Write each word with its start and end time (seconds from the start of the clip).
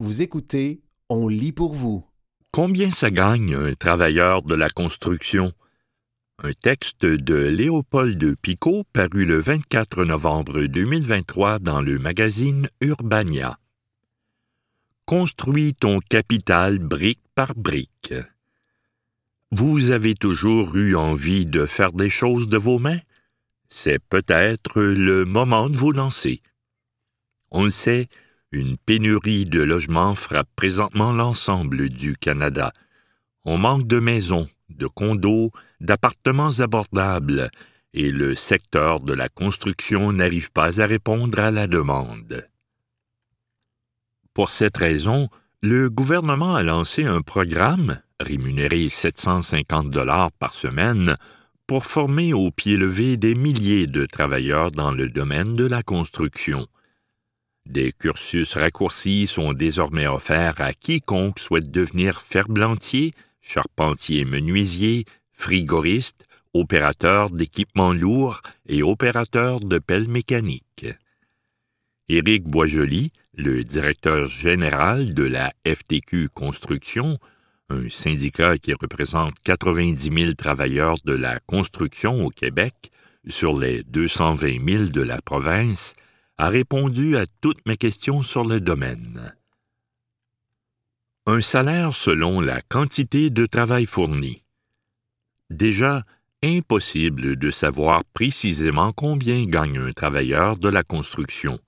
Vous 0.00 0.22
écoutez 0.22 0.80
On 1.08 1.26
lit 1.26 1.50
pour 1.50 1.74
vous. 1.74 2.06
Combien 2.52 2.92
ça 2.92 3.10
gagne 3.10 3.56
un 3.56 3.74
travailleur 3.74 4.42
de 4.42 4.54
la 4.54 4.68
construction? 4.68 5.52
Un 6.40 6.52
texte 6.52 7.04
de 7.04 7.34
Léopold 7.34 8.36
Picot 8.40 8.84
paru 8.92 9.24
le 9.24 9.40
24 9.40 10.04
novembre 10.04 10.62
2023 10.66 11.58
dans 11.58 11.82
le 11.82 11.98
magazine 11.98 12.68
Urbania. 12.80 13.58
Construis 15.04 15.74
ton 15.74 15.98
capital 15.98 16.78
brique 16.78 17.24
par 17.34 17.56
brique. 17.56 18.14
Vous 19.50 19.90
avez 19.90 20.14
toujours 20.14 20.76
eu 20.76 20.94
envie 20.94 21.44
de 21.44 21.66
faire 21.66 21.92
des 21.92 22.10
choses 22.10 22.46
de 22.46 22.56
vos 22.56 22.78
mains? 22.78 23.00
C'est 23.68 23.98
peut-être 23.98 24.80
le 24.80 25.24
moment 25.24 25.68
de 25.68 25.76
vous 25.76 25.90
lancer. 25.90 26.40
On 27.50 27.64
le 27.64 27.70
sait, 27.70 28.08
une 28.52 28.78
pénurie 28.78 29.44
de 29.44 29.60
logements 29.60 30.14
frappe 30.14 30.48
présentement 30.56 31.12
l'ensemble 31.12 31.88
du 31.88 32.16
Canada. 32.16 32.72
On 33.44 33.58
manque 33.58 33.86
de 33.86 33.98
maisons, 33.98 34.48
de 34.70 34.86
condos, 34.86 35.50
d'appartements 35.80 36.60
abordables, 36.60 37.50
et 37.92 38.10
le 38.10 38.34
secteur 38.34 39.00
de 39.00 39.12
la 39.12 39.28
construction 39.28 40.12
n'arrive 40.12 40.50
pas 40.52 40.80
à 40.80 40.86
répondre 40.86 41.38
à 41.38 41.50
la 41.50 41.66
demande. 41.66 42.46
Pour 44.34 44.50
cette 44.50 44.76
raison, 44.76 45.28
le 45.62 45.90
gouvernement 45.90 46.54
a 46.54 46.62
lancé 46.62 47.04
un 47.04 47.22
programme, 47.22 48.00
rémunéré 48.20 48.88
750 48.88 49.90
dollars 49.90 50.30
par 50.32 50.54
semaine, 50.54 51.16
pour 51.66 51.84
former 51.84 52.32
au 52.32 52.50
pied 52.50 52.76
levé 52.76 53.16
des 53.16 53.34
milliers 53.34 53.86
de 53.86 54.06
travailleurs 54.06 54.70
dans 54.70 54.92
le 54.92 55.08
domaine 55.08 55.54
de 55.54 55.66
la 55.66 55.82
construction. 55.82 56.66
Des 57.68 57.92
cursus 57.92 58.54
raccourcis 58.54 59.26
sont 59.26 59.52
désormais 59.52 60.06
offerts 60.06 60.58
à 60.58 60.72
quiconque 60.72 61.38
souhaite 61.38 61.70
devenir 61.70 62.22
ferblantier, 62.22 63.12
charpentier 63.42 64.24
menuisier, 64.24 65.04
frigoriste, 65.32 66.24
opérateur 66.54 67.28
d'équipements 67.28 67.92
lourds 67.92 68.40
et 68.66 68.82
opérateur 68.82 69.60
de 69.60 69.78
pelles 69.78 70.08
mécaniques. 70.08 70.86
Éric 72.08 72.44
Boisjoli, 72.44 73.12
le 73.34 73.62
directeur 73.64 74.24
général 74.24 75.12
de 75.12 75.24
la 75.24 75.52
FTQ 75.66 76.30
Construction, 76.30 77.18
un 77.68 77.90
syndicat 77.90 78.56
qui 78.56 78.72
représente 78.72 79.34
90 79.44 80.10
000 80.10 80.32
travailleurs 80.32 80.96
de 81.04 81.12
la 81.12 81.38
construction 81.40 82.24
au 82.24 82.30
Québec 82.30 82.90
sur 83.26 83.58
les 83.58 83.82
220 83.82 84.66
000 84.66 84.84
de 84.84 85.02
la 85.02 85.20
province, 85.20 85.94
a 86.38 86.48
répondu 86.48 87.16
à 87.16 87.26
toutes 87.40 87.66
mes 87.66 87.76
questions 87.76 88.22
sur 88.22 88.44
le 88.44 88.60
domaine. 88.60 89.34
Un 91.26 91.40
salaire 91.40 91.92
selon 91.92 92.40
la 92.40 92.62
quantité 92.62 93.28
de 93.28 93.44
travail 93.44 93.86
fourni. 93.86 94.44
Déjà, 95.50 96.04
impossible 96.42 97.36
de 97.36 97.50
savoir 97.50 98.04
précisément 98.04 98.92
combien 98.92 99.42
gagne 99.42 99.78
un 99.78 99.92
travailleur 99.92 100.56
de 100.56 100.68
la 100.68 100.84
construction. 100.84 101.58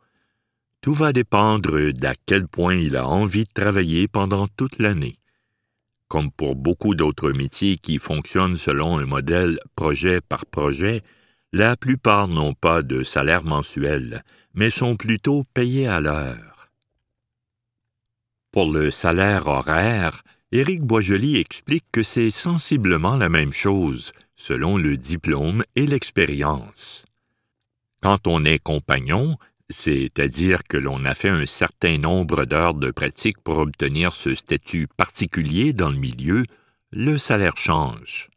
Tout 0.81 0.93
va 0.93 1.13
dépendre 1.13 1.91
d'à 1.91 2.15
quel 2.25 2.47
point 2.47 2.77
il 2.77 2.97
a 2.97 3.07
envie 3.07 3.45
de 3.45 3.53
travailler 3.53 4.07
pendant 4.07 4.47
toute 4.47 4.79
l'année. 4.79 5.19
Comme 6.09 6.31
pour 6.31 6.55
beaucoup 6.55 6.95
d'autres 6.95 7.33
métiers 7.33 7.77
qui 7.77 7.99
fonctionnent 7.99 8.57
selon 8.57 8.99
un 8.99 9.07
modèle 9.07 9.59
projet 9.75 10.21
par 10.21 10.47
projet, 10.47 11.03
la 11.53 11.77
plupart 11.77 12.29
n'ont 12.29 12.55
pas 12.55 12.83
de 12.83 13.03
salaire 13.03 13.45
mensuel, 13.45 14.23
mais 14.55 14.71
sont 14.71 14.97
plutôt 14.97 15.45
payés 15.55 15.87
à 15.87 16.01
l'heure. 16.01 16.71
Pour 18.53 18.73
le 18.73 18.91
salaire 18.91 19.47
horaire, 19.47 20.25
Éric 20.53 20.83
Boisjoli 20.83 21.37
explique 21.37 21.85
que 21.93 22.03
c'est 22.03 22.33
sensiblement 22.33 23.17
la 23.17 23.29
même 23.29 23.53
chose, 23.53 24.13
selon 24.35 24.77
le 24.77 24.97
diplôme 24.97 25.63
et 25.77 25.87
l'expérience. 25.87 27.05
Quand 28.03 28.27
on 28.27 28.45
est 28.45 28.59
compagnon, 28.59 29.37
c'est-à-dire 29.69 30.65
que 30.65 30.77
l'on 30.77 31.05
a 31.05 31.15
fait 31.15 31.29
un 31.29 31.47
certain 31.47 31.99
nombre 31.99 32.45
d'heures 32.45 32.75
de 32.75 32.91
pratique 32.91 33.39
pour 33.39 33.59
obtenir 33.59 34.13
ce 34.13 34.35
statut 34.35 34.89
particulier 34.89 35.73
dans 35.73 35.91
le 35.91 35.99
milieu, 35.99 36.45
le 36.91 37.19
salaire 37.19 37.57
change. 37.57 38.31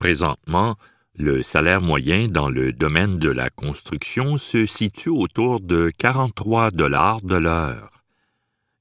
Présentement, 0.00 0.76
le 1.14 1.42
salaire 1.42 1.82
moyen 1.82 2.28
dans 2.28 2.48
le 2.48 2.72
domaine 2.72 3.18
de 3.18 3.28
la 3.28 3.50
construction 3.50 4.38
se 4.38 4.64
situe 4.64 5.10
autour 5.10 5.60
de 5.60 5.90
43 5.98 6.70
dollars 6.70 7.20
de 7.20 7.36
l'heure. 7.36 8.02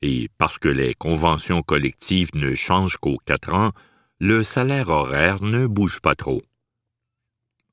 Et 0.02 0.30
parce 0.38 0.58
que 0.58 0.70
les 0.70 0.94
conventions 0.94 1.62
collectives 1.62 2.32
ne 2.34 2.56
changent 2.56 2.98
qu'aux 2.98 3.20
quatre 3.26 3.54
ans, 3.54 3.72
le 4.20 4.44
salaire 4.44 4.90
horaire 4.90 5.44
ne 5.44 5.68
bouge 5.68 6.00
pas 6.00 6.16
trop. 6.16 6.42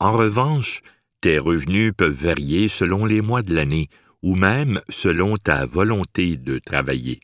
En 0.00 0.12
revanche, 0.12 0.82
tes 1.20 1.38
revenus 1.38 1.92
peuvent 1.96 2.12
varier 2.12 2.68
selon 2.68 3.06
les 3.06 3.20
mois 3.20 3.42
de 3.42 3.54
l'année 3.54 3.88
ou 4.22 4.34
même 4.34 4.80
selon 4.88 5.36
ta 5.36 5.66
volonté 5.66 6.36
de 6.36 6.58
travailler. 6.58 7.20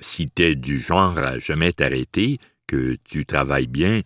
Si 0.00 0.28
t'es 0.28 0.54
du 0.54 0.78
genre 0.78 1.18
à 1.18 1.38
jamais 1.38 1.72
t'arrêter, 1.72 2.38
que 2.66 2.96
tu 3.04 3.24
travailles 3.24 3.66
bien, 3.66 4.02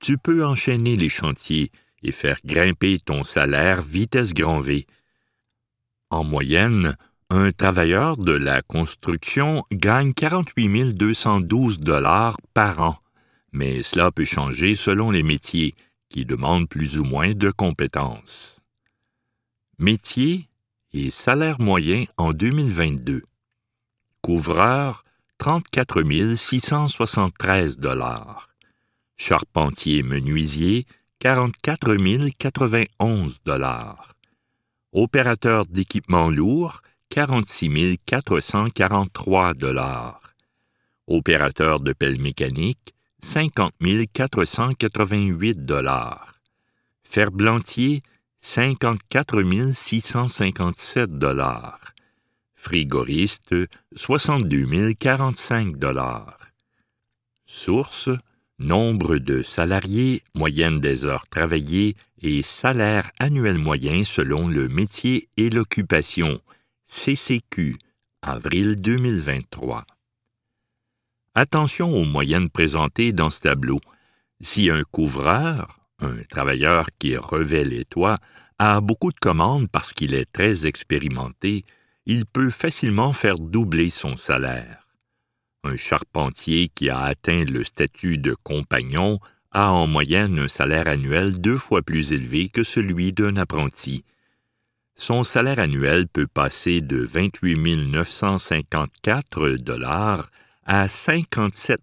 tu 0.00 0.18
peux 0.18 0.44
enchaîner 0.44 0.96
les 0.96 1.08
chantiers 1.08 1.70
et 2.02 2.12
faire 2.12 2.38
grimper 2.44 2.98
ton 2.98 3.24
salaire 3.24 3.82
vitesse 3.82 4.34
grand 4.34 4.60
V. 4.60 4.86
En 6.10 6.24
moyenne, 6.24 6.96
un 7.30 7.50
travailleur 7.50 8.16
de 8.16 8.32
la 8.32 8.62
construction 8.62 9.64
gagne 9.72 10.14
48 10.14 10.94
212 10.94 11.80
dollars 11.80 12.36
par 12.54 12.80
an, 12.80 12.96
mais 13.52 13.82
cela 13.82 14.12
peut 14.12 14.24
changer 14.24 14.74
selon 14.74 15.10
les 15.10 15.22
métiers, 15.22 15.74
qui 16.08 16.24
demandent 16.24 16.68
plus 16.68 16.98
ou 17.00 17.04
moins 17.04 17.34
de 17.34 17.50
compétences. 17.50 18.60
Métier 19.78 20.48
et 20.92 21.10
salaire 21.10 21.60
moyen 21.60 22.04
en 22.16 22.32
2022. 22.32 23.22
Couvreur, 24.22 25.04
34 25.38 26.34
673 26.36 27.78
dollars 27.78 28.48
charpentier 29.16 30.02
menuisier, 30.02 30.84
44 31.20 31.96
091 31.96 33.42
dollars. 33.44 34.08
Opérateur 34.92 35.66
d'équipement 35.66 36.30
lourd, 36.30 36.82
46 37.10 37.98
443 38.04 39.54
dollars. 39.54 40.20
Opérateur 41.06 41.80
de 41.80 41.92
pelle 41.92 42.20
mécanique, 42.20 42.94
50 43.20 43.72
488 44.12 45.64
dollars. 45.64 46.34
Ferblantier, 47.02 48.00
54 48.40 49.72
657 49.72 51.18
dollars. 51.18 51.80
Frigoriste, 52.54 53.54
62 53.94 54.94
045 54.94 55.76
dollars. 55.76 56.36
Source, 57.44 58.10
nombre 58.58 59.18
de 59.18 59.42
salariés, 59.42 60.22
moyenne 60.34 60.80
des 60.80 61.04
heures 61.04 61.28
travaillées 61.28 61.96
et 62.22 62.42
salaire 62.42 63.10
annuel 63.18 63.58
moyen 63.58 64.04
selon 64.04 64.48
le 64.48 64.68
métier 64.68 65.28
et 65.36 65.50
l'occupation, 65.50 66.40
CCQ, 66.86 67.76
avril 68.22 68.76
2023. 68.76 69.84
Attention 71.34 71.94
aux 71.94 72.04
moyennes 72.04 72.48
présentées 72.48 73.12
dans 73.12 73.30
ce 73.30 73.40
tableau. 73.40 73.80
Si 74.40 74.70
un 74.70 74.82
couvreur, 74.84 75.80
un 75.98 76.22
travailleur 76.30 76.86
qui 76.98 77.16
revêt 77.16 77.64
les 77.64 77.84
toits, 77.84 78.18
a 78.58 78.80
beaucoup 78.80 79.12
de 79.12 79.18
commandes 79.18 79.68
parce 79.70 79.92
qu'il 79.92 80.14
est 80.14 80.30
très 80.32 80.66
expérimenté, 80.66 81.64
il 82.06 82.24
peut 82.24 82.50
facilement 82.50 83.12
faire 83.12 83.38
doubler 83.38 83.90
son 83.90 84.16
salaire. 84.16 84.85
Un 85.66 85.74
charpentier 85.74 86.68
qui 86.68 86.90
a 86.90 87.00
atteint 87.00 87.44
le 87.44 87.64
statut 87.64 88.18
de 88.18 88.34
compagnon 88.34 89.18
a 89.50 89.72
en 89.72 89.88
moyenne 89.88 90.38
un 90.38 90.46
salaire 90.46 90.86
annuel 90.86 91.40
deux 91.40 91.58
fois 91.58 91.82
plus 91.82 92.12
élevé 92.12 92.48
que 92.48 92.62
celui 92.62 93.12
d'un 93.12 93.36
apprenti. 93.36 94.04
Son 94.94 95.24
salaire 95.24 95.58
annuel 95.58 96.06
peut 96.06 96.28
passer 96.28 96.80
de 96.82 96.98
28 96.98 97.88
954 97.88 99.48
dollars 99.56 100.30
à 100.64 100.86
57 100.86 101.80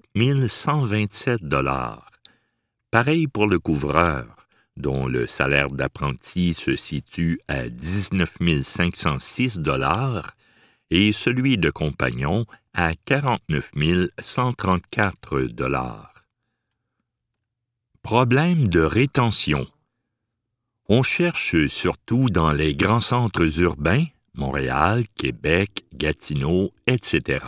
127 0.47 1.43
dollars. 1.43 2.09
Pareil 2.89 3.27
pour 3.27 3.47
le 3.47 3.59
couvreur, 3.59 4.47
dont 4.77 5.07
le 5.07 5.27
salaire 5.27 5.71
d'apprenti 5.71 6.53
se 6.53 6.77
situe 6.77 7.37
à 7.49 7.67
19 7.67 8.61
506 8.61 9.59
dollars 9.59 10.37
et 10.89 11.11
celui 11.11 11.57
de 11.57 11.69
compagnon 11.69 12.45
à 12.73 12.95
49 13.05 13.71
134 14.19 15.41
dollars. 15.43 16.25
Problème 18.01 18.67
de 18.67 18.81
rétention. 18.81 19.67
On 20.89 21.03
cherche 21.03 21.67
surtout 21.67 22.29
dans 22.29 22.51
les 22.51 22.75
grands 22.75 22.99
centres 22.99 23.59
urbains, 23.59 24.05
Montréal, 24.33 25.03
Québec, 25.15 25.85
Gatineau, 25.93 26.71
etc. 26.87 27.45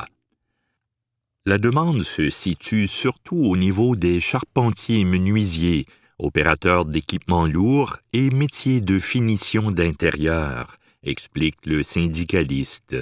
La 1.45 1.57
demande 1.57 2.03
se 2.03 2.29
situe 2.29 2.87
surtout 2.87 3.35
au 3.37 3.57
niveau 3.57 3.95
des 3.95 4.19
charpentiers 4.19 5.05
menuisiers, 5.05 5.85
opérateurs 6.19 6.85
d'équipements 6.85 7.47
lourds 7.47 7.97
et 8.13 8.29
métiers 8.29 8.81
de 8.81 8.99
finition 8.99 9.71
d'intérieur, 9.71 10.77
explique 11.03 11.65
le 11.65 11.83
syndicaliste. 11.83 12.95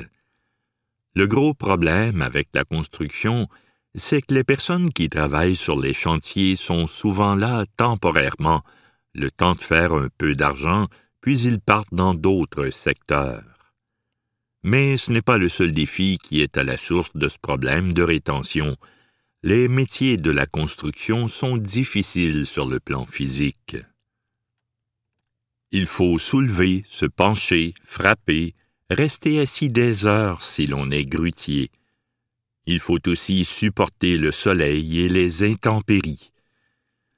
Le 1.15 1.27
gros 1.27 1.53
problème 1.53 2.21
avec 2.21 2.49
la 2.53 2.63
construction, 2.63 3.47
c'est 3.93 4.21
que 4.23 4.33
les 4.33 4.43
personnes 4.43 4.91
qui 4.91 5.09
travaillent 5.09 5.55
sur 5.55 5.79
les 5.79 5.93
chantiers 5.93 6.55
sont 6.55 6.87
souvent 6.87 7.35
là 7.35 7.65
temporairement, 7.77 8.63
le 9.13 9.29
temps 9.29 9.53
de 9.53 9.61
faire 9.61 9.93
un 9.93 10.07
peu 10.17 10.33
d'argent, 10.33 10.87
puis 11.21 11.39
ils 11.41 11.59
partent 11.59 11.93
dans 11.93 12.15
d'autres 12.15 12.71
secteurs. 12.71 13.43
Mais 14.63 14.97
ce 14.97 15.11
n'est 15.11 15.21
pas 15.21 15.37
le 15.37 15.49
seul 15.49 15.71
défi 15.71 16.17
qui 16.23 16.41
est 16.41 16.57
à 16.57 16.63
la 16.63 16.77
source 16.77 17.15
de 17.15 17.27
ce 17.27 17.37
problème 17.37 17.93
de 17.93 18.01
rétention. 18.01 18.75
Les 19.43 19.67
métiers 19.67 20.17
de 20.17 20.31
la 20.31 20.47
construction 20.47 21.27
sont 21.27 21.57
difficiles 21.57 22.45
sur 22.45 22.65
le 22.65 22.79
plan 22.79 23.05
physique. 23.05 23.75
Il 25.71 25.85
faut 25.85 26.17
soulever, 26.17 26.83
se 26.87 27.05
pencher, 27.05 27.73
frapper, 27.83 28.53
rester 28.93 29.39
assis 29.39 29.69
des 29.69 30.05
heures 30.05 30.43
si 30.43 30.67
l'on 30.67 30.89
est 30.91 31.05
grutier. 31.05 31.71
Il 32.65 32.79
faut 32.79 33.07
aussi 33.07 33.45
supporter 33.45 34.17
le 34.17 34.31
soleil 34.31 35.01
et 35.01 35.09
les 35.09 35.43
intempéries. 35.43 36.31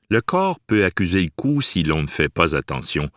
Le 0.10 0.22
corps 0.22 0.60
peut 0.60 0.86
accuser 0.86 1.24
le 1.24 1.32
coup 1.36 1.62
si 1.62 1.84
l'on 1.84 2.02
ne 2.02 2.08
fait 2.08 2.30
pas 2.30 2.56
attention. 2.56 3.10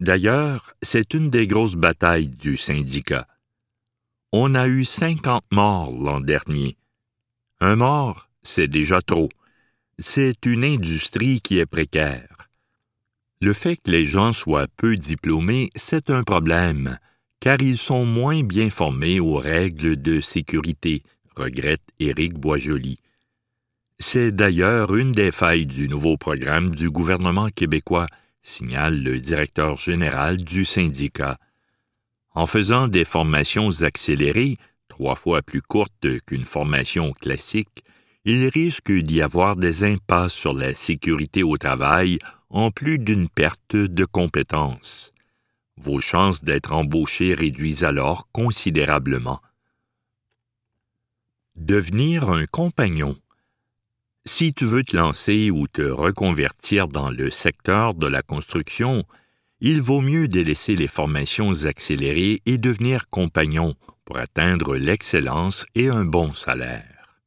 D'ailleurs, 0.00 0.74
c'est 0.82 1.14
une 1.14 1.30
des 1.30 1.46
grosses 1.46 1.76
batailles 1.76 2.28
du 2.28 2.56
syndicat. 2.56 3.26
On 4.32 4.54
a 4.54 4.66
eu 4.66 4.84
cinquante 4.84 5.44
morts 5.52 5.92
l'an 5.92 6.20
dernier. 6.20 6.76
Un 7.60 7.76
mort, 7.76 8.28
c'est 8.42 8.68
déjà 8.68 9.00
trop. 9.02 9.28
C'est 9.98 10.46
une 10.46 10.64
industrie 10.64 11.40
qui 11.40 11.58
est 11.58 11.66
précaire. 11.66 12.48
Le 13.40 13.52
fait 13.52 13.76
que 13.76 13.90
les 13.90 14.06
gens 14.06 14.32
soient 14.32 14.68
peu 14.76 14.96
diplômés, 14.96 15.70
c'est 15.76 16.10
un 16.10 16.22
problème, 16.22 16.98
car 17.42 17.60
ils 17.60 17.76
sont 17.76 18.04
moins 18.04 18.44
bien 18.44 18.70
formés 18.70 19.18
aux 19.18 19.36
règles 19.36 20.00
de 20.00 20.20
sécurité, 20.20 21.02
regrette 21.34 21.82
Éric 21.98 22.34
Boisjoli. 22.34 23.00
C'est 23.98 24.30
d'ailleurs 24.30 24.94
une 24.94 25.10
des 25.10 25.32
failles 25.32 25.66
du 25.66 25.88
nouveau 25.88 26.16
programme 26.16 26.70
du 26.70 26.88
gouvernement 26.88 27.48
québécois, 27.48 28.06
signale 28.42 29.02
le 29.02 29.18
directeur 29.18 29.76
général 29.76 30.36
du 30.36 30.64
syndicat. 30.64 31.36
En 32.32 32.46
faisant 32.46 32.86
des 32.86 33.04
formations 33.04 33.82
accélérées, 33.82 34.56
trois 34.86 35.16
fois 35.16 35.42
plus 35.42 35.62
courtes 35.62 36.06
qu'une 36.24 36.44
formation 36.44 37.10
classique, 37.10 37.82
il 38.24 38.46
risque 38.50 38.92
d'y 38.92 39.20
avoir 39.20 39.56
des 39.56 39.82
impasses 39.82 40.32
sur 40.32 40.54
la 40.54 40.74
sécurité 40.74 41.42
au 41.42 41.56
travail 41.56 42.20
en 42.50 42.70
plus 42.70 43.00
d'une 43.00 43.28
perte 43.28 43.74
de 43.74 44.04
compétences. 44.04 45.11
Vos 45.76 46.00
chances 46.00 46.44
d'être 46.44 46.72
embauché 46.72 47.34
réduisent 47.34 47.84
alors 47.84 48.28
considérablement. 48.32 49.40
Devenir 51.56 52.30
un 52.30 52.46
compagnon. 52.46 53.16
Si 54.24 54.54
tu 54.54 54.64
veux 54.64 54.84
te 54.84 54.96
lancer 54.96 55.50
ou 55.50 55.66
te 55.66 55.82
reconvertir 55.82 56.88
dans 56.88 57.10
le 57.10 57.30
secteur 57.30 57.94
de 57.94 58.06
la 58.06 58.22
construction, 58.22 59.04
il 59.60 59.82
vaut 59.82 60.00
mieux 60.00 60.28
délaisser 60.28 60.76
les 60.76 60.86
formations 60.86 61.64
accélérées 61.64 62.40
et 62.46 62.58
devenir 62.58 63.08
compagnon 63.08 63.74
pour 64.04 64.18
atteindre 64.18 64.76
l'excellence 64.76 65.66
et 65.74 65.88
un 65.88 66.04
bon 66.04 66.34
salaire. 66.34 67.20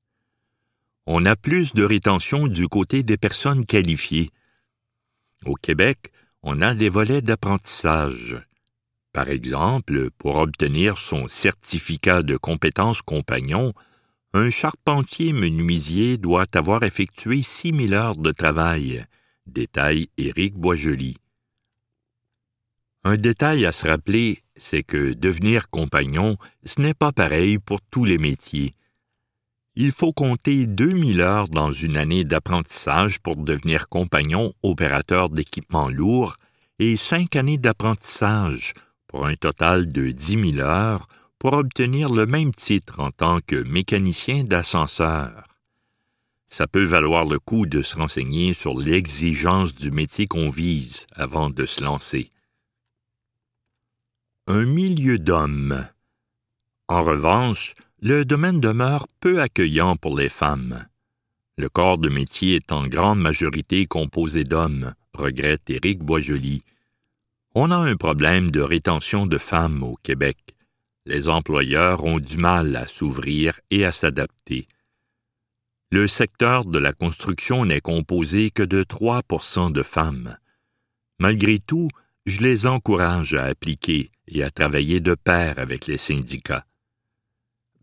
On 1.05 1.23
a 1.25 1.35
plus 1.35 1.73
de 1.73 1.83
rétention 1.83 2.47
du 2.47 2.67
côté 2.67 3.03
des 3.03 3.17
personnes 3.17 3.65
qualifiées. 3.65 4.31
Au 5.45 5.53
Québec, 5.53 6.11
on 6.45 6.61
a 6.61 6.75
des 6.75 6.89
volets 6.89 7.23
d'apprentissage. 7.23 8.37
Par 9.11 9.29
exemple, 9.29 10.11
pour 10.11 10.37
obtenir 10.37 10.99
son 10.99 11.27
certificat 11.27 12.21
de 12.21 12.37
compétences 12.37 13.01
compagnon, 13.01 13.73
un 14.33 14.51
charpentier 14.51 15.33
menuisier 15.33 16.17
doit 16.19 16.45
avoir 16.53 16.83
effectué 16.83 17.41
six 17.41 17.71
mille 17.71 17.95
heures 17.95 18.15
de 18.15 18.31
travail, 18.31 19.05
détaille 19.47 20.09
Éric 20.17 20.53
Boisjoli. 20.53 21.17
Un 23.03 23.17
détail 23.17 23.65
à 23.65 23.71
se 23.71 23.87
rappeler, 23.87 24.43
c'est 24.55 24.83
que 24.83 25.13
devenir 25.13 25.67
compagnon, 25.69 26.37
ce 26.63 26.79
n'est 26.79 26.93
pas 26.93 27.11
pareil 27.11 27.57
pour 27.57 27.81
tous 27.81 28.05
les 28.05 28.19
métiers. 28.19 28.75
Il 29.77 29.91
faut 29.91 30.13
compter 30.13 30.67
2000 30.67 31.19
heures 31.19 31.49
dans 31.49 31.71
une 31.71 31.97
année 31.97 32.23
d'apprentissage 32.23 33.19
pour 33.19 33.35
devenir 33.35 33.89
compagnon 33.89 34.53
opérateur 34.63 35.29
d'équipements 35.29 35.89
lourds 35.89 36.37
et 36.79 36.95
cinq 36.95 37.35
années 37.35 37.57
d'apprentissage 37.57 38.73
pour 39.07 39.25
un 39.25 39.35
total 39.35 39.91
de 39.91 40.11
10 40.11 40.51
000 40.51 40.65
heures 40.65 41.07
pour 41.39 41.53
obtenir 41.53 42.09
le 42.09 42.25
même 42.25 42.53
titre 42.53 43.01
en 43.01 43.11
tant 43.11 43.39
que 43.45 43.63
mécanicien 43.63 44.45
d'ascenseur. 44.45 45.45
Ça 46.47 46.67
peut 46.67 46.85
valoir 46.85 47.25
le 47.25 47.39
coup 47.39 47.65
de 47.65 47.81
se 47.81 47.97
renseigner 47.97 48.53
sur 48.53 48.79
l'exigence 48.79 49.75
du 49.75 49.91
métier 49.91 50.25
qu'on 50.25 50.49
vise 50.49 51.05
avant 51.15 51.49
de 51.49 51.65
se 51.65 51.83
lancer 51.83 52.29
un 54.47 54.63
milieu 54.63 55.17
d'hommes. 55.17 55.87
En 56.87 57.01
revanche, 57.01 57.73
le 58.05 58.23
domaine 58.23 58.59
demeure 58.59 59.07
peu 59.19 59.41
accueillant 59.41 59.95
pour 59.95 60.15
les 60.15 60.29
femmes. 60.29 60.85
Le 61.57 61.69
corps 61.69 61.97
de 61.97 62.07
métier 62.07 62.57
est 62.57 62.71
en 62.71 62.85
grande 62.85 63.19
majorité 63.19 63.87
composé 63.87 64.43
d'hommes, 64.43 64.93
regrette 65.15 65.71
Éric 65.71 66.03
Boisjoli. 66.03 66.61
On 67.55 67.71
a 67.71 67.77
un 67.77 67.95
problème 67.95 68.51
de 68.51 68.61
rétention 68.61 69.25
de 69.25 69.39
femmes 69.39 69.81
au 69.81 69.95
Québec. 70.03 70.37
Les 71.07 71.29
employeurs 71.29 72.03
ont 72.03 72.19
du 72.19 72.37
mal 72.37 72.75
à 72.75 72.85
s'ouvrir 72.85 73.59
et 73.71 73.85
à 73.85 73.91
s'adapter. 73.91 74.67
Le 75.89 76.05
secteur 76.05 76.65
de 76.65 76.77
la 76.77 76.93
construction 76.93 77.65
n'est 77.65 77.81
composé 77.81 78.51
que 78.51 78.61
de 78.61 78.83
3% 78.83 79.71
de 79.71 79.81
femmes. 79.81 80.37
Malgré 81.17 81.57
tout, 81.57 81.89
je 82.27 82.41
les 82.41 82.67
encourage 82.67 83.33
à 83.33 83.45
appliquer 83.45 84.11
et 84.27 84.43
à 84.43 84.51
travailler 84.51 84.99
de 84.99 85.15
pair 85.15 85.57
avec 85.57 85.87
les 85.87 85.97
syndicats. 85.97 86.67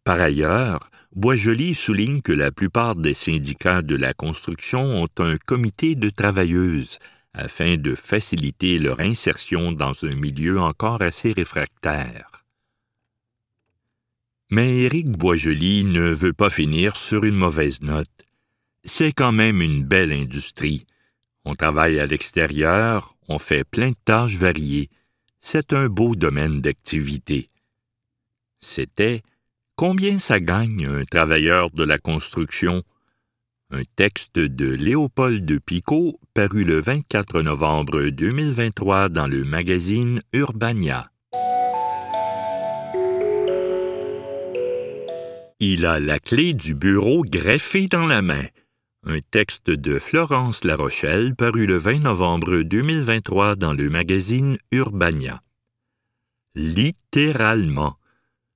Par 0.05 0.21
ailleurs, 0.21 0.89
Boisjoli 1.15 1.75
souligne 1.75 2.23
que 2.23 2.33
la 2.33 2.51
plupart 2.51 2.97
des 2.97 3.15
syndicats 3.15 3.83
de 3.83 3.95
la 3.95 4.15
construction 4.15 5.03
ont 5.03 5.09
un 5.19 5.37
comité 5.37 5.95
de 5.95 6.11
travailleuses 6.11 6.99
afin 7.35 7.77
de 7.77 7.95
faciliter 7.95 8.79
leur 8.79 9.01
insertion 9.01 9.73
dans 9.73 10.05
un 10.05 10.15
milieu 10.15 10.61
encore 10.61 11.03
assez 11.03 11.33
réfractaire. 11.33 12.45
Mais 14.51 14.81
Éric 14.81 15.09
Boisjoli 15.09 15.85
ne 15.85 16.13
veut 16.13 16.35
pas 16.35 16.51
finir 16.51 16.97
sur 16.97 17.25
une 17.25 17.37
mauvaise 17.37 17.81
note. 17.81 18.11
C'est 18.85 19.13
quand 19.13 19.33
même 19.33 19.63
une 19.63 19.85
belle 19.85 20.13
industrie. 20.13 20.85
On 21.45 21.55
travaille 21.55 22.01
à 22.01 22.07
l'extérieur, 22.07 23.17
on 23.29 23.39
fait 23.39 23.65
plein 23.65 23.91
de 23.91 23.97
tâches 24.05 24.37
variées, 24.37 24.91
c'est 25.41 25.73
un 25.73 25.89
beau 25.89 26.15
domaine 26.15 26.61
d'activité. 26.61 27.49
C'était 28.61 29.23
Combien 29.77 30.19
ça 30.19 30.39
gagne 30.39 30.87
un 30.87 31.05
travailleur 31.05 31.71
de 31.71 31.83
la 31.83 31.99
construction? 31.99 32.83
Un 33.71 33.85
texte 33.97 34.39
de 34.39 34.67
Léopold 34.75 35.47
de 35.47 35.57
Picot 35.57 36.21
paru 36.35 36.63
le 36.63 36.79
24 36.79 37.41
novembre 37.41 38.11
2023 38.11 39.09
dans 39.09 39.27
le 39.27 39.45
magazine 39.45 40.21
Urbania. 40.35 41.11
Il 45.59 45.87
a 45.87 46.01
la 46.01 46.19
clé 46.19 46.53
du 46.53 46.75
bureau 46.75 47.23
greffée 47.23 47.89
dans 47.89 48.07
la 48.07 48.21
main. 48.21 48.45
Un 49.07 49.21
texte 49.21 49.71
de 49.71 49.99
Florence 49.99 50.65
Larochelle 50.65 51.35
paru 51.35 51.65
le 51.65 51.79
20 51.79 52.01
novembre 52.01 52.61
2023 52.61 53.57
dans 53.57 53.73
le 53.73 53.89
magazine 53.89 54.59
Urbania. 54.71 55.41
Littéralement. 56.55 57.97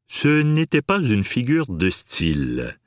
Ce 0.08 0.42
n'était 0.42 0.82
pas 0.82 1.02
une 1.02 1.25
figure 1.25 1.66
de 1.66 1.90
style. 1.90 2.78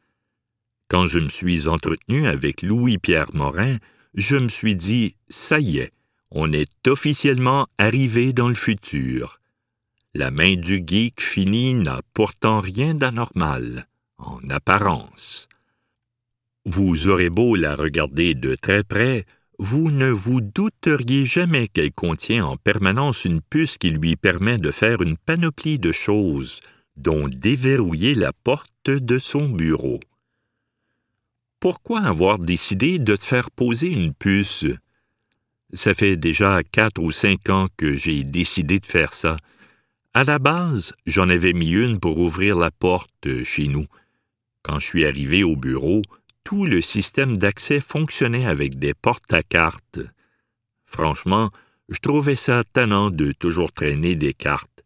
Quand 0.87 1.05
je 1.05 1.19
me 1.19 1.29
suis 1.29 1.67
entretenu 1.67 2.27
avec 2.27 2.61
Louis-Pierre 2.61 3.29
Morin, 3.33 3.77
je 4.15 4.37
me 4.37 4.47
suis 4.47 4.75
dit 4.75 5.15
Ça 5.29 5.59
y 5.59 5.77
est, 5.79 5.91
on 6.31 6.51
est 6.51 6.87
officiellement 6.87 7.67
arrivé 7.77 8.33
dans 8.33 8.47
le 8.47 8.55
futur. 8.55 9.39
La 10.15 10.31
main 10.31 10.55
du 10.55 10.83
geek 10.85 11.21
fini 11.21 11.73
n'a 11.73 12.01
pourtant 12.13 12.61
rien 12.61 12.95
d'anormal, 12.95 13.87
en 14.17 14.39
apparence. 14.49 15.47
Vous 16.65 17.07
aurez 17.07 17.29
beau 17.29 17.55
la 17.55 17.75
regarder 17.75 18.33
de 18.33 18.55
très 18.55 18.83
près, 18.83 19.25
vous 19.59 19.91
ne 19.91 20.09
vous 20.09 20.41
douteriez 20.41 21.25
jamais 21.25 21.67
qu'elle 21.67 21.91
contient 21.91 22.45
en 22.45 22.57
permanence 22.57 23.25
une 23.25 23.41
puce 23.41 23.77
qui 23.77 23.91
lui 23.91 24.15
permet 24.15 24.57
de 24.57 24.71
faire 24.71 25.01
une 25.01 25.17
panoplie 25.17 25.79
de 25.79 25.91
choses, 25.91 26.61
dont 26.99 27.27
déverrouiller 27.27 28.13
la 28.13 28.33
porte 28.33 28.89
de 28.89 29.17
son 29.17 29.49
bureau. 29.49 29.99
pourquoi 31.59 32.01
avoir 32.01 32.39
décidé 32.39 32.99
de 32.99 33.15
te 33.15 33.23
faire 33.23 33.51
poser 33.51 33.87
une 33.87 34.13
puce? 34.13 34.65
Ça 35.73 35.93
fait 35.93 36.15
déjà 36.15 36.63
quatre 36.63 37.01
ou 37.01 37.11
cinq 37.11 37.49
ans 37.49 37.67
que 37.77 37.95
j'ai 37.95 38.23
décidé 38.23 38.79
de 38.79 38.85
faire 38.85 39.13
ça. 39.13 39.37
À 40.13 40.23
la 40.23 40.39
base, 40.39 40.93
j'en 41.05 41.29
avais 41.29 41.53
mis 41.53 41.71
une 41.71 41.99
pour 41.99 42.17
ouvrir 42.17 42.57
la 42.57 42.71
porte 42.71 43.43
chez 43.43 43.67
nous. 43.67 43.85
Quand 44.63 44.79
je 44.79 44.87
suis 44.87 45.05
arrivé 45.05 45.43
au 45.43 45.55
bureau, 45.55 46.01
tout 46.43 46.65
le 46.65 46.81
système 46.81 47.37
d'accès 47.37 47.79
fonctionnait 47.79 48.45
avec 48.45 48.79
des 48.79 48.93
portes 48.93 49.31
à 49.33 49.43
cartes. 49.43 49.99
Franchement, 50.85 51.51
je 51.89 51.99
trouvais 51.99 52.35
ça 52.35 52.63
tannant 52.73 53.11
de 53.11 53.31
toujours 53.31 53.71
traîner 53.71 54.15
des 54.15 54.33
cartes. 54.33 54.83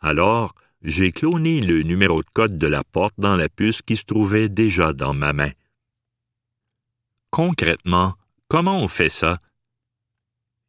Alors, 0.00 0.54
j'ai 0.86 1.10
cloné 1.10 1.60
le 1.60 1.82
numéro 1.82 2.22
de 2.22 2.30
code 2.32 2.58
de 2.58 2.66
la 2.68 2.84
porte 2.84 3.16
dans 3.18 3.36
la 3.36 3.48
puce 3.48 3.82
qui 3.82 3.96
se 3.96 4.04
trouvait 4.04 4.48
déjà 4.48 4.92
dans 4.92 5.12
ma 5.12 5.32
main. 5.32 5.50
Concrètement, 7.30 8.14
comment 8.46 8.80
on 8.80 8.86
fait 8.86 9.08
ça? 9.08 9.40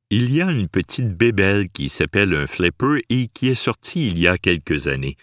Il 0.09 0.33
y 0.33 0.41
a 0.41 0.51
une 0.51 0.69
petite 0.69 1.15
bébelle 1.15 1.69
qui 1.69 1.87
s'appelle 1.87 2.33
un 2.33 2.47
flipper 2.47 3.03
et 3.09 3.27
qui 3.27 3.49
est 3.49 3.55
sortie 3.55 4.07
il 4.07 4.17
y 4.17 4.27
a 4.27 4.39
quelques 4.39 4.87
années. 4.87 5.17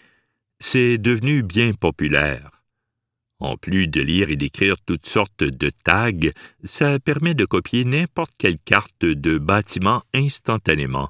C'est 0.59 0.97
devenu 0.97 1.43
bien 1.43 1.73
populaire. 1.73 2.63
En 3.39 3.57
plus 3.57 3.89
de 3.89 3.99
lire 3.99 4.29
et 4.29 4.37
d'écrire 4.37 4.75
toutes 4.79 5.05
sortes 5.05 5.43
de 5.43 5.71
tags, 5.83 6.31
ça 6.63 6.99
permet 6.99 7.33
de 7.33 7.43
copier 7.43 7.83
n'importe 7.83 8.31
quelle 8.37 8.59
carte 8.59 9.03
de 9.03 9.37
bâtiment 9.39 10.03
instantanément. 10.13 11.09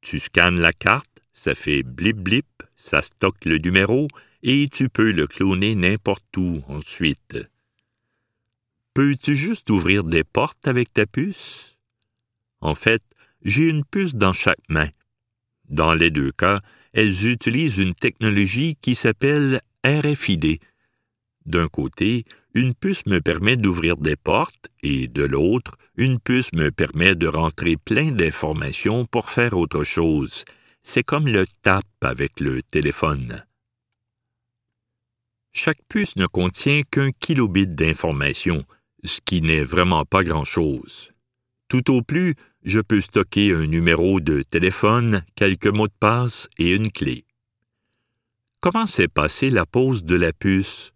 Tu 0.00 0.20
scannes 0.20 0.60
la 0.60 0.72
carte, 0.72 1.17
ça 1.38 1.54
fait 1.54 1.84
blip 1.84 2.16
blip, 2.16 2.46
ça 2.76 3.00
stocke 3.00 3.44
le 3.44 3.58
numéro 3.58 4.08
et 4.42 4.68
tu 4.68 4.88
peux 4.88 5.12
le 5.12 5.28
cloner 5.28 5.76
n'importe 5.76 6.36
où 6.36 6.62
ensuite. 6.66 7.38
Peux-tu 8.92 9.36
juste 9.36 9.70
ouvrir 9.70 10.02
des 10.02 10.24
portes 10.24 10.66
avec 10.66 10.92
ta 10.92 11.06
puce? 11.06 11.78
En 12.60 12.74
fait, 12.74 13.02
j'ai 13.42 13.68
une 13.68 13.84
puce 13.84 14.16
dans 14.16 14.32
chaque 14.32 14.68
main. 14.68 14.88
Dans 15.68 15.94
les 15.94 16.10
deux 16.10 16.32
cas, 16.32 16.60
elles 16.92 17.28
utilisent 17.30 17.78
une 17.78 17.94
technologie 17.94 18.76
qui 18.80 18.96
s'appelle 18.96 19.60
RFID, 19.84 20.58
d'un 21.48 21.68
côté, 21.68 22.26
une 22.52 22.74
puce 22.74 23.06
me 23.06 23.20
permet 23.22 23.56
d'ouvrir 23.56 23.96
des 23.96 24.16
portes 24.16 24.68
et 24.82 25.08
de 25.08 25.22
l'autre, 25.22 25.78
une 25.96 26.20
puce 26.20 26.52
me 26.52 26.70
permet 26.70 27.14
de 27.14 27.26
rentrer 27.26 27.78
plein 27.78 28.12
d'informations 28.12 29.06
pour 29.06 29.30
faire 29.30 29.56
autre 29.56 29.82
chose. 29.82 30.44
C'est 30.90 31.04
comme 31.04 31.28
le 31.28 31.44
tap 31.60 31.84
avec 32.00 32.40
le 32.40 32.62
téléphone. 32.62 33.44
Chaque 35.52 35.82
puce 35.86 36.16
ne 36.16 36.24
contient 36.24 36.80
qu'un 36.90 37.10
kilobit 37.10 37.66
d'informations, 37.66 38.64
ce 39.04 39.20
qui 39.22 39.42
n'est 39.42 39.64
vraiment 39.64 40.06
pas 40.06 40.24
grand-chose. 40.24 41.12
Tout 41.68 41.94
au 41.94 42.00
plus, 42.00 42.36
je 42.62 42.80
peux 42.80 43.02
stocker 43.02 43.52
un 43.52 43.66
numéro 43.66 44.18
de 44.20 44.42
téléphone, 44.42 45.22
quelques 45.34 45.66
mots 45.66 45.88
de 45.88 45.92
passe 46.00 46.48
et 46.56 46.74
une 46.74 46.90
clé. 46.90 47.26
Comment 48.60 48.86
s'est 48.86 49.08
passée 49.08 49.50
la 49.50 49.66
pose 49.66 50.04
de 50.04 50.16
la 50.16 50.32
puce? 50.32 50.94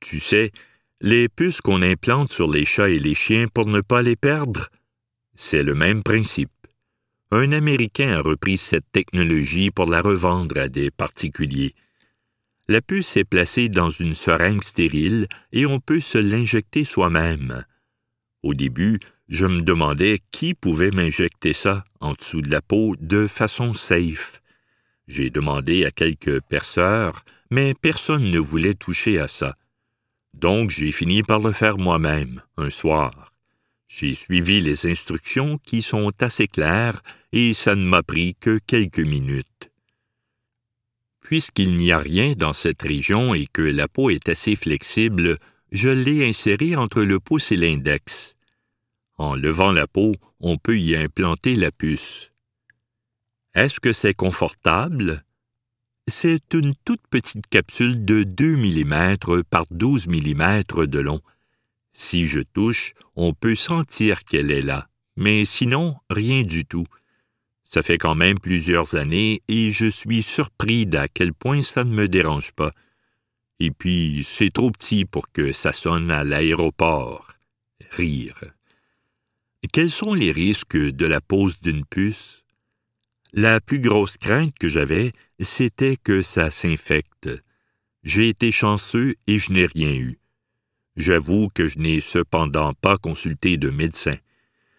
Tu 0.00 0.20
sais, 0.20 0.52
les 1.00 1.30
puces 1.30 1.62
qu'on 1.62 1.80
implante 1.80 2.34
sur 2.34 2.50
les 2.50 2.66
chats 2.66 2.90
et 2.90 2.98
les 2.98 3.14
chiens 3.14 3.46
pour 3.48 3.64
ne 3.64 3.80
pas 3.80 4.02
les 4.02 4.16
perdre, 4.16 4.68
c'est 5.34 5.62
le 5.62 5.74
même 5.74 6.02
principe. 6.02 6.50
Un 7.32 7.52
Américain 7.52 8.10
a 8.10 8.22
repris 8.22 8.56
cette 8.56 8.90
technologie 8.90 9.70
pour 9.70 9.86
la 9.86 10.02
revendre 10.02 10.58
à 10.58 10.68
des 10.68 10.90
particuliers. 10.90 11.74
La 12.66 12.80
puce 12.80 13.16
est 13.16 13.24
placée 13.24 13.68
dans 13.68 13.88
une 13.88 14.14
seringue 14.14 14.64
stérile 14.64 15.28
et 15.52 15.64
on 15.64 15.78
peut 15.78 16.00
se 16.00 16.18
l'injecter 16.18 16.82
soi-même. 16.84 17.64
Au 18.42 18.52
début, 18.54 18.98
je 19.28 19.46
me 19.46 19.60
demandais 19.60 20.18
qui 20.32 20.54
pouvait 20.54 20.90
m'injecter 20.90 21.52
ça 21.52 21.84
en 22.00 22.14
dessous 22.14 22.42
de 22.42 22.50
la 22.50 22.62
peau 22.62 22.96
de 22.98 23.28
façon 23.28 23.74
safe. 23.74 24.42
J'ai 25.06 25.30
demandé 25.30 25.84
à 25.84 25.92
quelques 25.92 26.40
perceurs, 26.42 27.24
mais 27.48 27.74
personne 27.74 28.28
ne 28.28 28.38
voulait 28.40 28.74
toucher 28.74 29.20
à 29.20 29.28
ça. 29.28 29.54
Donc 30.34 30.70
j'ai 30.70 30.90
fini 30.90 31.22
par 31.22 31.38
le 31.38 31.52
faire 31.52 31.78
moi-même, 31.78 32.42
un 32.56 32.70
soir. 32.70 33.29
J'ai 33.92 34.14
suivi 34.14 34.60
les 34.60 34.86
instructions 34.86 35.58
qui 35.58 35.82
sont 35.82 36.12
assez 36.22 36.46
claires 36.46 37.02
et 37.32 37.54
ça 37.54 37.74
ne 37.74 37.84
m'a 37.84 38.04
pris 38.04 38.36
que 38.36 38.60
quelques 38.64 39.00
minutes. 39.00 39.72
Puisqu'il 41.20 41.74
n'y 41.74 41.90
a 41.90 41.98
rien 41.98 42.34
dans 42.36 42.52
cette 42.52 42.82
région 42.82 43.34
et 43.34 43.48
que 43.52 43.62
la 43.62 43.88
peau 43.88 44.08
est 44.08 44.28
assez 44.28 44.54
flexible, 44.54 45.38
je 45.72 45.90
l'ai 45.90 46.26
inséré 46.26 46.76
entre 46.76 47.02
le 47.02 47.18
pouce 47.18 47.50
et 47.50 47.56
l'index. 47.56 48.36
En 49.16 49.34
levant 49.34 49.72
la 49.72 49.88
peau, 49.88 50.14
on 50.38 50.56
peut 50.56 50.78
y 50.78 50.94
implanter 50.94 51.56
la 51.56 51.72
puce. 51.72 52.30
Est-ce 53.54 53.80
que 53.80 53.92
c'est 53.92 54.14
confortable? 54.14 55.24
C'est 56.06 56.54
une 56.54 56.74
toute 56.84 57.02
petite 57.10 57.48
capsule 57.48 58.04
de 58.04 58.22
2 58.22 58.56
mm 58.56 59.42
par 59.50 59.64
12 59.72 60.06
mm 60.06 60.62
de 60.86 60.98
long. 61.00 61.20
Si 61.92 62.26
je 62.26 62.40
touche, 62.40 62.94
on 63.16 63.34
peut 63.34 63.56
sentir 63.56 64.24
qu'elle 64.24 64.50
est 64.50 64.62
là, 64.62 64.88
mais 65.16 65.44
sinon, 65.44 65.96
rien 66.08 66.42
du 66.42 66.64
tout. 66.64 66.86
Ça 67.64 67.82
fait 67.82 67.98
quand 67.98 68.14
même 68.14 68.40
plusieurs 68.40 68.96
années 68.96 69.42
et 69.48 69.70
je 69.72 69.86
suis 69.86 70.22
surpris 70.22 70.86
d'à 70.86 71.08
quel 71.08 71.32
point 71.32 71.62
ça 71.62 71.84
ne 71.84 71.94
me 71.94 72.08
dérange 72.08 72.52
pas. 72.52 72.72
Et 73.60 73.70
puis, 73.70 74.22
c'est 74.24 74.52
trop 74.52 74.70
petit 74.70 75.04
pour 75.04 75.30
que 75.30 75.52
ça 75.52 75.72
sonne 75.72 76.10
à 76.10 76.24
l'aéroport. 76.24 77.28
Rire. 77.90 78.42
Quels 79.72 79.90
sont 79.90 80.14
les 80.14 80.32
risques 80.32 80.76
de 80.76 81.06
la 81.06 81.20
pose 81.20 81.60
d'une 81.60 81.84
puce? 81.84 82.44
La 83.32 83.60
plus 83.60 83.80
grosse 83.80 84.16
crainte 84.16 84.58
que 84.58 84.68
j'avais, 84.68 85.12
c'était 85.38 85.96
que 85.96 86.22
ça 86.22 86.50
s'infecte. 86.50 87.28
J'ai 88.02 88.28
été 88.28 88.50
chanceux 88.50 89.14
et 89.26 89.38
je 89.38 89.52
n'ai 89.52 89.66
rien 89.66 89.92
eu. 89.92 90.19
J'avoue 91.00 91.48
que 91.48 91.66
je 91.66 91.78
n'ai 91.78 92.00
cependant 92.00 92.74
pas 92.74 92.98
consulté 92.98 93.56
de 93.56 93.70
médecin. 93.70 94.16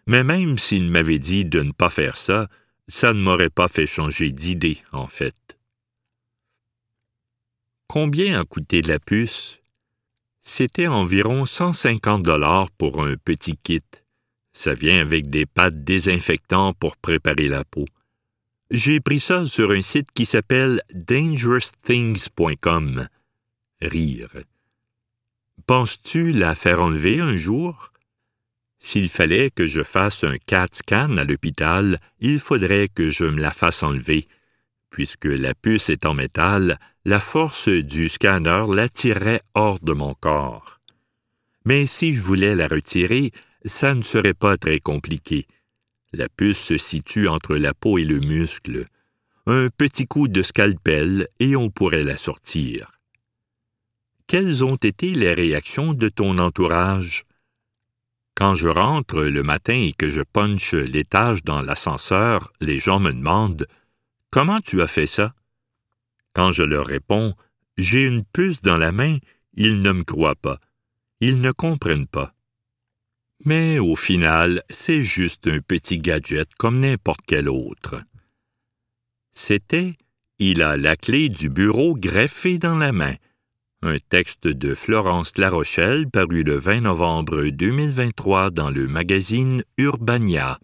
Mais 0.06 0.24
même 0.24 0.60
s'il 0.60 0.88
m'avait 0.88 1.18
dit 1.18 1.46
de 1.46 1.63
ne 1.63 1.72
pas 1.72 1.90
faire 1.90 2.16
ça, 2.16 2.48
ça 2.88 3.12
ne 3.13 3.20
m'aurait 3.20 3.50
pas 3.50 3.68
fait 3.68 3.88
changer 3.88 4.32
d'idée, 4.32 4.78
en 4.92 5.08
fait. 5.08 5.58
Combien 7.88 8.40
a 8.40 8.44
coûté 8.44 8.84
la 8.84 9.00
puce? 9.00 9.62
C'était 10.44 10.86
environ 10.86 11.46
150 11.46 12.22
dollars 12.22 12.70
pour 12.72 13.04
un 13.04 13.16
petit 13.16 13.58
kit. 13.58 13.82
Ça 14.54 14.75
vient 14.75 15.01
avec 15.01 15.32
des 15.32 15.48
pâtes 15.48 15.84
désinfectants 15.84 16.74
pour 16.74 16.98
préparer 16.98 17.48
la 17.48 17.63
peau. 17.63 17.88
J'ai 18.70 19.00
pris 19.00 19.20
ça 19.20 19.48
sur 19.48 19.72
un 19.72 19.82
site 19.82 20.12
qui 20.13 20.28
s'appelle 20.28 20.84
dangerousthings.com. 20.94 23.08
Rire. 23.82 24.44
Penses-tu 25.68 26.32
la 26.32 26.56
faire 26.56 26.82
enlever 26.82 27.20
un 27.20 27.36
jour? 27.36 27.91
S'il 28.80 29.10
fallait 29.10 29.51
que 29.51 29.68
je 29.68 29.84
fasse 29.84 30.24
un 30.24 30.38
CAT 30.38 30.68
scan 30.72 31.18
à 31.18 31.24
l'hôpital, 31.24 32.00
il 32.20 32.39
faudrait 32.39 32.88
que 32.88 33.10
je 33.10 33.25
me 33.25 33.39
la 33.39 33.51
fasse 33.51 33.84
enlever. 33.84 34.27
Puisque 34.89 35.25
la 35.25 35.53
puce 35.53 35.89
est 35.89 36.06
en 36.06 36.13
métal, 36.13 36.80
la 37.06 37.20
force 37.20 37.70
du 37.70 38.10
scanner 38.10 38.65
l'attirerait 38.74 39.41
hors 39.53 39.80
de 39.80 39.94
mon 39.94 40.13
corps. 40.13 40.80
Mais 41.65 41.86
si 41.86 42.13
je 42.13 42.22
voulais 42.22 42.56
la 42.56 42.68
retirer, 42.68 43.32
ça 43.63 43.94
ne 43.94 44.01
serait 44.01 44.34
pas 44.34 44.58
très 44.58 44.80
compliqué. 44.80 45.46
La 46.12 46.27
puce 46.27 46.60
se 46.60 46.77
situe 46.77 47.27
entre 47.27 47.56
la 47.56 47.74
peau 47.74 47.98
et 47.98 48.03
le 48.03 48.20
muscle. 48.20 48.86
Un 49.46 49.70
petit 49.70 50.08
coup 50.08 50.27
de 50.27 50.41
scalpel 50.41 51.27
et 51.39 51.56
on 51.56 51.70
pourrait 51.70 52.03
la 52.03 52.18
sortir. 52.18 52.91
Quelles 54.32 54.64
ont 54.64 54.78
été 54.78 55.12
les 55.12 55.34
réactions 55.34 55.94
de 55.94 56.08
ton 56.08 56.38
entourage? 56.38 57.26
Quand 58.34 58.56
je 58.56 58.70
rentre 58.70 59.24
le 59.24 59.44
matin 59.44 59.74
et 59.74 59.92
que 59.92 60.08
je 60.08 60.22
punche 60.22 60.74
l'étage 60.74 61.44
dans 61.44 61.60
l'ascenseur, 61.60 62.54
les 62.62 62.80
gens 62.80 63.02
me 63.02 63.12
demandent 63.12 63.68
Comment 64.30 64.62
tu 64.62 64.82
as 64.82 64.88
fait 64.88 65.06
ça? 65.06 65.36
Quand 66.32 66.54
je 66.54 66.64
leur 66.64 66.86
réponds 66.86 67.36
J'ai 67.78 68.08
une 68.08 68.24
puce 68.24 68.62
dans 68.62 68.78
la 68.78 68.94
main, 68.94 69.18
ils 69.56 69.82
ne 69.82 69.92
me 69.92 70.06
croient 70.06 70.36
pas. 70.36 70.62
Ils 71.20 71.42
ne 71.42 71.52
comprennent 71.52 72.08
pas. 72.08 72.34
Mais 73.44 73.80
au 73.80 73.98
final, 73.98 74.64
c'est 74.70 75.04
juste 75.04 75.50
un 75.50 75.60
petit 75.60 75.98
gadget 75.98 76.48
comme 76.58 76.80
n'importe 76.80 77.20
quel 77.28 77.50
autre. 77.50 78.02
C'était 79.34 79.98
Il 80.40 80.62
a 80.62 80.78
la 80.78 80.96
clé 80.96 81.28
du 81.28 81.50
bureau 81.50 81.96
greffée 81.96 82.60
dans 82.60 82.78
la 82.78 82.94
main. 82.94 83.16
Un 83.84 83.98
texte 84.10 84.48
de 84.48 84.76
Florence 84.76 85.38
Larochelle 85.38 86.08
paru 86.10 86.44
le 86.44 86.56
20 86.56 86.82
novembre 86.82 87.50
2023 87.50 88.52
dans 88.52 88.70
le 88.70 88.88
magazine 88.88 89.64
Urbania. 89.78 90.60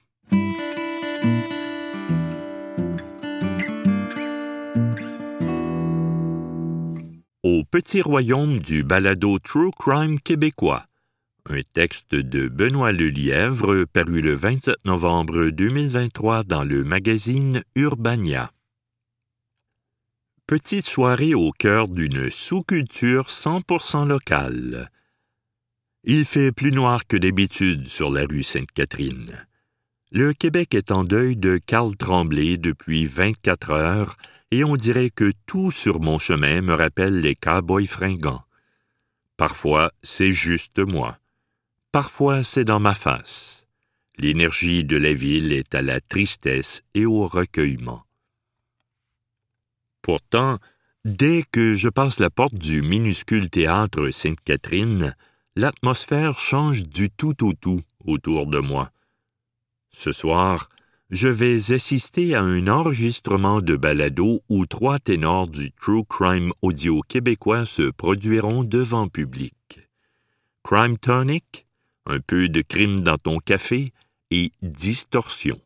au 7.48 7.64
petit 7.64 8.02
royaume 8.02 8.60
du 8.60 8.84
balado 8.84 9.40
True 9.40 9.72
Crime 9.80 10.20
québécois. 10.20 10.84
Un 11.50 11.62
texte 11.74 12.14
de 12.14 12.50
Benoît 12.50 12.92
Lelièvre 12.92 13.86
paru 13.86 14.20
le 14.20 14.34
27 14.34 14.76
novembre 14.84 15.50
2023 15.50 16.44
dans 16.44 16.66
le 16.66 16.84
magazine 16.84 17.64
Urbania. 17.76 18.52
Petite 20.48 20.88
soirée 20.88 21.34
au 21.34 21.52
cœur 21.52 21.90
d'une 21.90 22.30
sous-culture 22.30 23.28
100% 23.28 24.08
locale. 24.08 24.90
Il 26.06 26.24
fait 26.24 26.54
plus 26.54 26.72
noir 26.72 27.06
que 27.06 27.18
d'habitude 27.18 27.86
sur 27.86 28.10
la 28.10 28.24
rue 28.24 28.44
Sainte-Catherine. 28.44 29.46
Le 30.10 30.32
Québec 30.32 30.74
est 30.74 30.90
en 30.90 31.04
deuil 31.04 31.36
de 31.36 31.58
Carl 31.58 31.98
Tremblay 31.98 32.56
depuis 32.56 33.08
24 33.08 33.72
heures 33.72 34.16
et 34.52 34.64
on 34.64 34.78
dirait 34.78 35.10
que 35.10 35.34
tout 35.48 35.70
sur 35.70 36.00
mon 36.00 36.18
chemin 36.18 36.62
me 36.62 36.76
rappelle 36.76 37.20
les 37.20 37.36
cowboys 37.36 37.86
fringants. 37.86 38.46
Parfois, 39.36 39.92
c'est 40.02 40.32
juste 40.32 40.80
moi. 40.80 41.18
Parfois, 41.92 42.46
c'est 42.46 42.64
dans 42.64 42.80
ma 42.80 42.94
face. 42.94 43.68
L'énergie 44.18 44.86
de 44.86 44.96
la 44.96 45.12
ville 45.12 45.52
est 45.52 45.76
à 45.76 45.82
la 45.82 46.00
tristesse 46.00 46.84
et 46.94 47.06
au 47.06 47.28
recueillement. 47.28 48.07
Pourtant, 50.08 50.58
dès 51.04 51.44
que 51.52 51.74
je 51.74 51.90
passe 51.90 52.22
la 52.22 52.30
porte 52.30 52.56
du 52.56 52.82
minuscule 52.82 53.50
théâtre 53.50 54.10
Sainte-Catherine, 54.10 55.14
l'atmosphère 55.58 56.40
change 56.40 56.84
du 56.84 57.10
tout 57.10 57.46
au 57.46 57.52
tout 57.52 57.82
autour 58.06 58.46
de 58.46 58.60
moi. 58.60 58.90
Ce 59.90 60.14
soir, 60.14 60.70
je 61.10 61.28
vais 61.28 61.74
assister 61.74 62.36
à 62.36 62.42
un 62.42 62.70
enregistrement 62.70 63.60
de 63.60 63.76
balado 63.76 64.40
où 64.48 64.66
trois 64.66 64.98
ténors 64.98 65.50
du 65.50 65.74
True 65.74 66.06
Crime 66.06 66.54
audio 66.62 67.02
québécois 67.02 67.66
se 67.66 67.92
produiront 67.92 68.64
devant 68.64 69.10
public. 69.10 69.82
Crime 70.64 70.98
Tonic, 70.98 71.68
un 72.06 72.22
peu 72.22 72.48
de 72.48 72.62
crime 72.62 73.02
dans 73.02 73.18
ton 73.18 73.40
café 73.40 73.92
et 74.32 74.54
distorsion. 74.62 75.60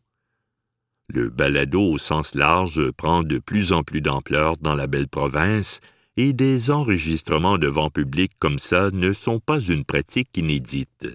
Le 1.13 1.29
balado 1.29 1.81
au 1.81 1.97
sens 1.97 2.35
large 2.35 2.89
prend 2.91 3.23
de 3.23 3.37
plus 3.37 3.73
en 3.73 3.83
plus 3.83 3.99
d'ampleur 3.99 4.55
dans 4.55 4.75
la 4.75 4.87
belle 4.87 5.09
province 5.09 5.81
et 6.15 6.31
des 6.31 6.71
enregistrements 6.71 7.57
devant 7.57 7.89
public 7.89 8.31
comme 8.39 8.59
ça 8.59 8.91
ne 8.91 9.11
sont 9.11 9.39
pas 9.39 9.59
une 9.59 9.83
pratique 9.83 10.29
inédite. 10.37 11.07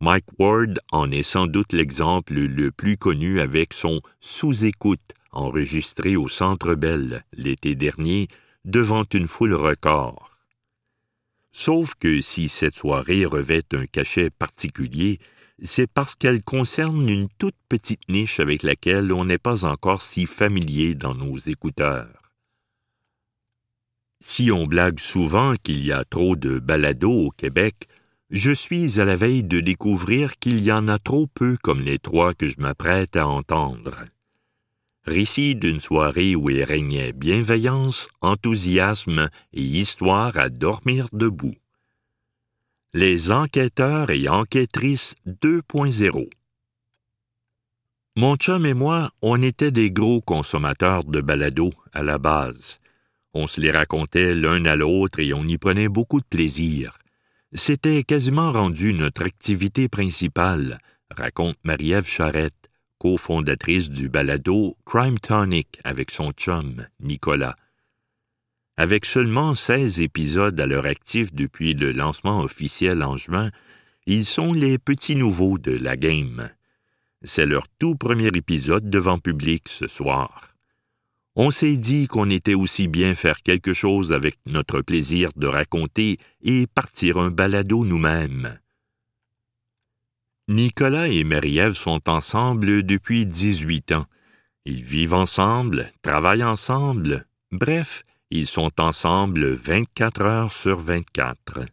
Mike 0.00 0.38
Ward 0.38 0.78
en 0.92 1.10
est 1.10 1.22
sans 1.22 1.46
doute 1.46 1.74
l'exemple 1.74 2.32
le 2.32 2.70
plus 2.70 2.96
connu 2.96 3.40
avec 3.40 3.74
son 3.74 4.00
sous-écoute 4.20 5.12
enregistré 5.30 6.16
au 6.16 6.28
Centre 6.28 6.74
Bell 6.74 7.22
l'été 7.34 7.74
dernier 7.74 8.28
devant 8.64 9.04
une 9.12 9.28
foule 9.28 9.54
record. 9.54 10.38
Sauf 11.52 11.94
que 11.96 12.22
si 12.22 12.48
cette 12.48 12.74
soirée 12.74 13.26
revêt 13.26 13.64
un 13.74 13.84
cachet 13.84 14.30
particulier, 14.30 15.18
c'est 15.62 15.90
parce 15.90 16.14
qu'elle 16.14 16.42
concerne 16.42 17.08
une 17.08 17.28
toute 17.38 17.56
petite 17.68 18.08
niche 18.08 18.40
avec 18.40 18.62
laquelle 18.62 19.12
on 19.12 19.24
n'est 19.24 19.38
pas 19.38 19.64
encore 19.64 20.02
si 20.02 20.26
familier 20.26 20.94
dans 20.94 21.14
nos 21.14 21.38
écouteurs. 21.38 22.32
Si 24.20 24.50
on 24.50 24.64
blague 24.64 24.98
souvent 24.98 25.54
qu'il 25.62 25.84
y 25.84 25.92
a 25.92 26.04
trop 26.04 26.36
de 26.36 26.58
balados 26.58 27.26
au 27.26 27.30
Québec, 27.30 27.88
je 28.30 28.50
suis 28.50 29.00
à 29.00 29.04
la 29.04 29.14
veille 29.14 29.44
de 29.44 29.60
découvrir 29.60 30.38
qu'il 30.38 30.62
y 30.62 30.72
en 30.72 30.88
a 30.88 30.98
trop 30.98 31.26
peu 31.28 31.56
comme 31.62 31.80
les 31.80 31.98
trois 31.98 32.34
que 32.34 32.48
je 32.48 32.60
m'apprête 32.60 33.16
à 33.16 33.28
entendre. 33.28 34.04
Récit 35.04 35.54
d'une 35.54 35.78
soirée 35.78 36.34
où 36.34 36.50
il 36.50 36.64
régnait 36.64 37.12
bienveillance, 37.12 38.08
enthousiasme 38.20 39.28
et 39.52 39.62
histoire 39.62 40.36
à 40.36 40.48
dormir 40.48 41.08
debout. 41.12 41.54
Les 42.94 43.32
enquêteurs 43.32 44.10
et 44.10 44.28
enquêtrices 44.28 45.16
2.0 45.26 46.30
Mon 48.16 48.36
chum 48.36 48.64
et 48.64 48.74
moi, 48.74 49.10
on 49.22 49.42
était 49.42 49.72
des 49.72 49.90
gros 49.90 50.20
consommateurs 50.20 51.02
de 51.04 51.20
balados 51.20 51.72
à 51.92 52.04
la 52.04 52.18
base. 52.18 52.78
On 53.34 53.48
se 53.48 53.60
les 53.60 53.72
racontait 53.72 54.34
l'un 54.34 54.64
à 54.66 54.76
l'autre 54.76 55.18
et 55.18 55.34
on 55.34 55.42
y 55.42 55.58
prenait 55.58 55.88
beaucoup 55.88 56.20
de 56.20 56.26
plaisir. 56.26 56.96
C'était 57.52 58.04
quasiment 58.04 58.52
rendu 58.52 58.94
notre 58.94 59.26
activité 59.26 59.88
principale, 59.88 60.78
raconte 61.10 61.56
Marie-Ève 61.64 62.06
Charette, 62.06 62.70
cofondatrice 62.98 63.90
du 63.90 64.08
balado 64.08 64.76
Crime 64.86 65.18
Tonic 65.18 65.80
avec 65.82 66.12
son 66.12 66.30
chum, 66.30 66.86
Nicolas. 67.00 67.56
Avec 68.76 69.06
seulement 69.06 69.54
16 69.54 70.00
épisodes 70.00 70.60
à 70.60 70.66
leur 70.66 70.86
actif 70.86 71.32
depuis 71.32 71.74
le 71.74 71.92
lancement 71.92 72.40
officiel 72.40 73.02
en 73.02 73.16
juin, 73.16 73.50
ils 74.06 74.24
sont 74.24 74.52
les 74.52 74.78
petits 74.78 75.16
nouveaux 75.16 75.58
de 75.58 75.72
la 75.72 75.96
game. 75.96 76.50
C'est 77.22 77.46
leur 77.46 77.68
tout 77.78 77.96
premier 77.96 78.28
épisode 78.28 78.90
devant 78.90 79.18
public 79.18 79.68
ce 79.68 79.86
soir 79.86 80.56
on 81.38 81.50
s'est 81.50 81.76
dit 81.76 82.08
qu'on 82.08 82.30
était 82.30 82.54
aussi 82.54 82.88
bien 82.88 83.14
faire 83.14 83.42
quelque 83.42 83.74
chose 83.74 84.14
avec 84.14 84.38
notre 84.46 84.80
plaisir 84.80 85.30
de 85.36 85.46
raconter 85.46 86.18
et 86.42 86.66
partir 86.66 87.18
un 87.18 87.30
balado 87.30 87.84
nous-mêmes. 87.84 88.58
Nicolas 90.48 91.08
et 91.08 91.24
Marie-Ève 91.24 91.74
sont 91.74 92.08
ensemble 92.08 92.82
depuis 92.84 93.26
18 93.26 93.92
ans. 93.92 94.06
Ils 94.64 94.82
vivent 94.82 95.14
ensemble, 95.14 95.92
travaillent 96.00 96.42
ensemble, 96.42 97.26
bref, 97.52 98.02
ils 98.30 98.46
sont 98.46 98.80
ensemble 98.80 99.52
24 99.52 100.22
heures 100.22 100.52
sur 100.52 100.78
24. 100.78 101.66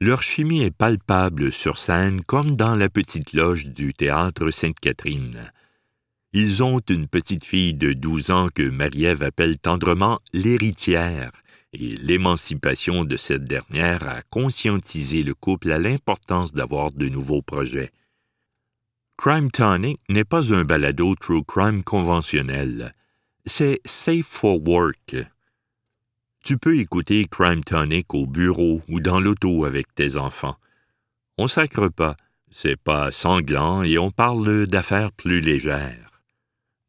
Leur 0.00 0.20
chimie 0.20 0.62
est 0.62 0.76
palpable 0.76 1.52
sur 1.52 1.78
scène 1.78 2.22
comme 2.24 2.56
dans 2.56 2.74
la 2.74 2.88
petite 2.88 3.32
loge 3.32 3.66
du 3.66 3.94
théâtre 3.94 4.50
Sainte-Catherine. 4.50 5.52
Ils 6.32 6.62
ont 6.64 6.80
une 6.88 7.06
petite 7.06 7.44
fille 7.44 7.74
de 7.74 7.92
douze 7.92 8.30
ans 8.30 8.48
que 8.52 8.68
Marie-Ève 8.68 9.22
appelle 9.22 9.58
tendrement 9.58 10.18
l'héritière, 10.32 11.30
et 11.72 11.94
l'émancipation 11.96 13.04
de 13.04 13.16
cette 13.16 13.44
dernière 13.44 14.08
a 14.08 14.22
conscientisé 14.22 15.22
le 15.22 15.34
couple 15.34 15.70
à 15.70 15.78
l'importance 15.78 16.52
d'avoir 16.52 16.90
de 16.90 17.08
nouveaux 17.08 17.42
projets. 17.42 17.92
Crime 19.16 19.50
Tonic 19.50 20.00
n'est 20.08 20.24
pas 20.24 20.52
un 20.52 20.64
balado 20.64 21.14
true 21.14 21.44
crime 21.44 21.84
conventionnel. 21.84 22.92
C'est 23.44 23.80
safe 23.84 24.26
for 24.26 24.60
work. 24.66 25.16
Tu 26.44 26.58
peux 26.58 26.78
écouter 26.78 27.26
Crime 27.30 27.62
Tonic 27.62 28.14
au 28.14 28.26
bureau 28.26 28.82
ou 28.88 29.00
dans 29.00 29.20
l'auto 29.20 29.64
avec 29.64 29.94
tes 29.94 30.16
enfants. 30.16 30.56
On 31.38 31.46
sacre 31.46 31.88
pas, 31.88 32.16
c'est 32.50 32.76
pas 32.76 33.10
sanglant 33.10 33.82
et 33.82 33.98
on 33.98 34.10
parle 34.10 34.66
d'affaires 34.66 35.12
plus 35.12 35.40
légères 35.40 36.12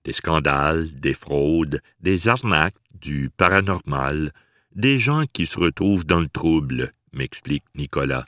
des 0.04 0.13
scandales, 0.13 0.89
des 1.00 1.13
fraudes, 1.13 1.82
des 2.02 2.28
arnaques, 2.28 2.76
du 2.94 3.30
paranormal, 3.36 4.32
des 4.76 4.98
gens 4.98 5.26
qui 5.32 5.46
se 5.46 5.60
retrouvent 5.60 6.06
dans 6.06 6.20
le 6.20 6.30
trouble, 6.30 6.94
m'explique 7.13 7.63
Nicolas. 7.76 8.26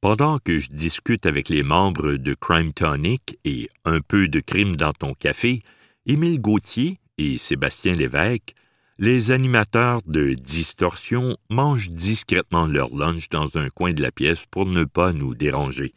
Pendant 0.00 0.38
que 0.38 0.58
je 0.58 0.70
discute 0.70 1.26
avec 1.26 1.48
les 1.48 1.62
membres 1.62 2.12
de 2.14 2.34
Crime 2.34 2.72
Tonic 2.72 3.38
et 3.44 3.68
un 3.84 4.00
peu 4.00 4.28
de 4.28 4.40
crime 4.40 4.76
dans 4.76 4.92
ton 4.92 5.14
café, 5.14 5.62
Émile 6.08 6.40
Gauthier 6.40 7.00
et 7.18 7.36
Sébastien 7.36 7.92
Lévesque, 7.94 8.54
les 9.00 9.32
animateurs 9.32 10.02
de 10.06 10.34
Distorsion 10.34 11.36
mangent 11.50 11.88
discrètement 11.88 12.68
leur 12.68 12.94
lunch 12.94 13.28
dans 13.28 13.58
un 13.58 13.68
coin 13.70 13.92
de 13.92 14.02
la 14.02 14.12
pièce 14.12 14.44
pour 14.48 14.66
ne 14.66 14.84
pas 14.84 15.12
nous 15.12 15.34
déranger. 15.34 15.94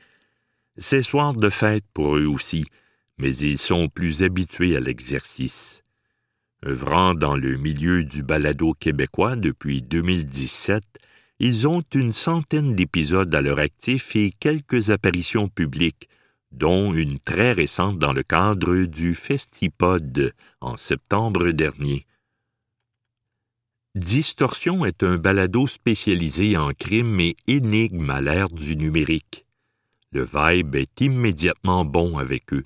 C'est 0.77 1.03
soir 1.03 1.35
de 1.35 1.51
fête 1.51 1.85
pour 1.93 2.17
eux 2.17 2.25
aussi, 2.25 2.65
mais 3.19 3.35
ils 3.35 3.59
sont 3.59 3.87
plus 3.87 4.23
habitués 4.23 4.75
à 4.75 4.79
l'exercice. 4.79 5.83
Œuvrant 6.65 7.13
dans 7.13 7.35
le 7.35 7.57
milieu 7.57 8.03
du 8.03 8.23
balado 8.23 8.73
québécois 8.73 9.35
depuis 9.35 9.83
2017, 9.83 10.83
ils 11.37 11.67
ont 11.67 11.83
une 11.93 12.11
centaine 12.11 12.73
d'épisodes 12.73 13.33
à 13.35 13.41
leur 13.41 13.59
actif 13.59 14.15
et 14.15 14.33
quelques 14.39 14.89
apparitions 14.89 15.49
publiques, 15.49 16.08
dont 16.51 16.93
une 16.93 17.19
très 17.19 17.53
récente 17.53 17.99
dans 17.99 18.13
le 18.13 18.23
cadre 18.23 18.85
du 18.85 19.15
Festipod 19.15 20.33
en 20.61 20.77
septembre 20.77 21.51
dernier. 21.51 22.05
Distorsion 23.95 24.85
est 24.85 25.03
un 25.03 25.17
balado 25.17 25.67
spécialisé 25.67 26.57
en 26.57 26.73
crime 26.73 27.19
et 27.19 27.35
énigmes 27.47 28.09
à 28.09 28.21
l'ère 28.21 28.49
du 28.49 28.75
numérique. 28.75 29.45
Le 30.11 30.23
vibe 30.23 30.75
est 30.75 31.01
immédiatement 31.01 31.85
bon 31.85 32.17
avec 32.17 32.53
eux, 32.53 32.63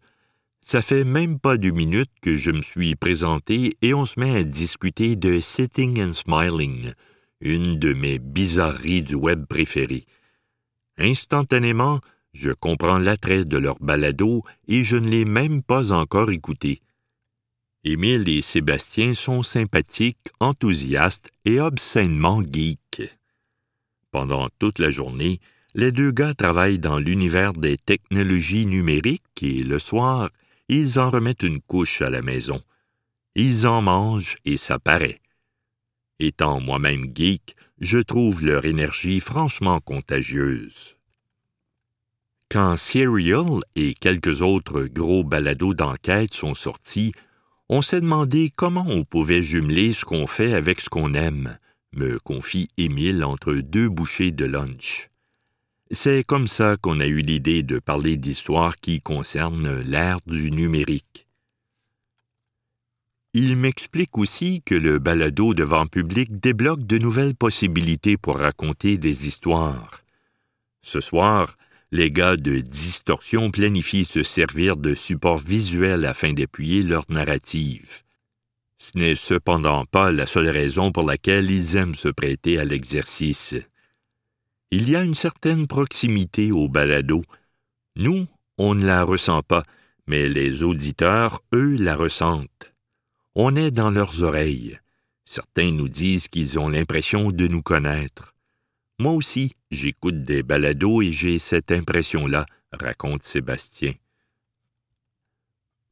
ça 0.66 0.82
fait 0.82 1.04
même 1.04 1.40
pas 1.40 1.58
deux 1.58 1.72
minutes 1.72 2.12
que 2.22 2.36
je 2.36 2.50
me 2.50 2.62
suis 2.62 2.96
présenté 2.96 3.76
et 3.82 3.94
on 3.94 4.06
se 4.06 4.18
met 4.18 4.34
à 4.34 4.44
discuter 4.44 5.18
de 5.18 5.42
Sitting 5.42 6.02
and 6.02 6.14
Smiling, 6.14 6.94
une 7.42 7.78
de 7.78 7.94
mes 7.94 8.18
bizarreries 8.18 9.04
du 9.04 9.16
web 9.16 9.46
préférées. 9.46 10.06
Instantanément, 10.98 12.00
je 12.34 12.52
comprends 12.52 12.98
l'attrait 12.98 13.46
de 13.46 13.58
leur 13.58 13.80
balado 13.80 14.44
et 14.68 14.84
je 14.84 14.98
ne 14.98 15.08
l'ai 15.08 15.26
même 15.26 15.62
pas 15.64 15.92
encore 15.92 16.32
écouté. 16.32 16.82
Émile 17.84 18.30
et 18.30 18.42
Sébastien 18.42 19.14
sont 19.14 19.44
sympathiques, 19.44 20.32
enthousiastes 20.40 21.32
et 21.46 21.60
obscènement 21.60 22.42
geeks. 22.42 23.02
Pendant 24.12 24.50
toute 24.58 24.80
la 24.80 24.90
journée, 24.90 25.40
les 25.76 25.92
deux 25.92 26.12
gars 26.12 26.34
travaillent 26.34 26.80
dans 26.80 27.00
l'univers 27.00 27.54
des 27.54 27.78
technologies 27.78 28.66
numériques 28.66 29.42
et 29.42 29.64
le 29.64 29.80
soir, 29.80 30.30
ils 30.70 31.00
en 31.00 31.10
remettent 31.10 31.44
une 31.44 31.62
couche 31.62 32.02
à 32.02 32.10
la 32.10 32.22
maison. 32.22 32.62
Ils 33.36 33.68
en 33.68 33.82
mangent 33.82 34.38
et 34.46 34.58
ça 34.58 34.80
paraît. 34.80 35.20
Étant 36.20 36.62
moi-même 36.62 37.12
geek, 37.14 37.56
je 37.80 38.00
trouve 38.00 38.46
leur 38.46 38.66
énergie 38.66 39.20
franchement 39.20 39.80
contagieuse. 39.80 40.96
Quand 42.54 42.78
Serial 42.78 43.62
et 43.76 43.96
quelques 43.96 44.44
autres 44.44 44.84
gros 44.84 45.24
balados 45.24 45.74
d'enquête 45.74 46.36
sont 46.36 46.54
sortis, 46.54 47.12
on 47.68 47.82
s'est 47.82 48.00
demandé 48.00 48.54
comment 48.56 48.86
on 48.88 49.06
pouvait 49.06 49.42
jumeler 49.42 49.92
ce 49.92 50.06
qu'on 50.06 50.28
fait 50.28 50.54
avec 50.54 50.80
ce 50.80 50.88
qu'on 50.88 51.16
aime, 51.16 51.58
me 51.94 52.20
confie 52.20 52.68
Émile 52.78 53.24
entre 53.24 53.56
deux 53.56 53.90
bouchées 53.90 54.30
de 54.30 54.46
lunch. 54.46 55.10
C'est 55.90 56.24
comme 56.24 56.46
ça 56.46 56.78
qu'on 56.78 57.00
a 57.00 57.08
eu 57.08 57.22
l'idée 57.22 57.64
de 57.64 57.80
parler 57.80 58.18
d'histoires 58.18 58.76
qui 58.76 59.02
concernent 59.02 59.82
l'ère 59.82 60.20
du 60.28 60.52
numérique. 60.52 61.26
Il 63.34 63.56
m'explique 63.56 64.16
aussi 64.16 64.62
que 64.62 64.76
le 64.76 65.00
balado 65.00 65.56
devant 65.56 65.88
public 65.88 66.40
débloque 66.40 66.86
de 66.86 67.00
nouvelles 67.00 67.36
possibilités 67.36 68.16
pour 68.16 68.36
raconter 68.36 69.00
des 69.00 69.28
histoires. 69.28 70.04
Ce 70.84 71.00
soir, 71.00 71.58
les 71.94 72.10
gars 72.10 72.38
de 72.38 72.60
Distorsion 72.60 73.52
planifient 73.52 74.06
se 74.06 74.24
servir 74.24 74.78
de 74.78 74.96
supports 74.96 75.38
visuels 75.38 76.08
afin 76.08 76.34
d'appuyer 76.34 76.82
leur 76.82 77.04
narrative. 77.10 78.02
Ce 78.80 78.98
n'est 78.98 79.14
cependant 79.14 79.86
pas 79.86 80.12
la 80.12 80.26
seule 80.26 80.50
raison 80.50 80.92
pour 80.92 81.06
laquelle 81.06 81.52
ils 81.52 81.76
aiment 81.76 81.94
se 81.94 82.08
prêter 82.08 82.58
à 82.58 82.66
l'exercice. 82.66 83.54
Il 84.72 84.90
y 84.90 84.96
a 84.96 85.04
une 85.04 85.14
certaine 85.14 85.68
proximité 85.68 86.52
au 86.52 86.68
balado. 86.68 87.24
Nous, 87.96 88.26
on 88.58 88.74
ne 88.74 88.88
la 88.88 89.04
ressent 89.04 89.44
pas, 89.44 89.64
mais 90.08 90.28
les 90.28 90.64
auditeurs, 90.64 91.42
eux, 91.54 91.76
la 91.76 91.96
ressentent. 91.96 92.74
On 93.36 93.56
est 93.56 93.70
dans 93.70 93.92
leurs 93.92 94.24
oreilles. 94.24 94.80
Certains 95.26 95.70
nous 95.70 95.90
disent 95.90 96.28
qu'ils 96.28 96.58
ont 96.58 96.70
l'impression 96.70 97.30
de 97.32 97.48
nous 97.48 97.62
connaître. 97.62 98.33
Moi 99.04 99.12
aussi, 99.12 99.52
j'écoute 99.70 100.24
des 100.24 100.44
balados 100.44 101.02
et 101.02 101.12
j'ai 101.12 101.38
cette 101.38 101.74
impression-là, 101.74 102.46
raconte 102.72 103.22
Sébastien. 103.22 103.92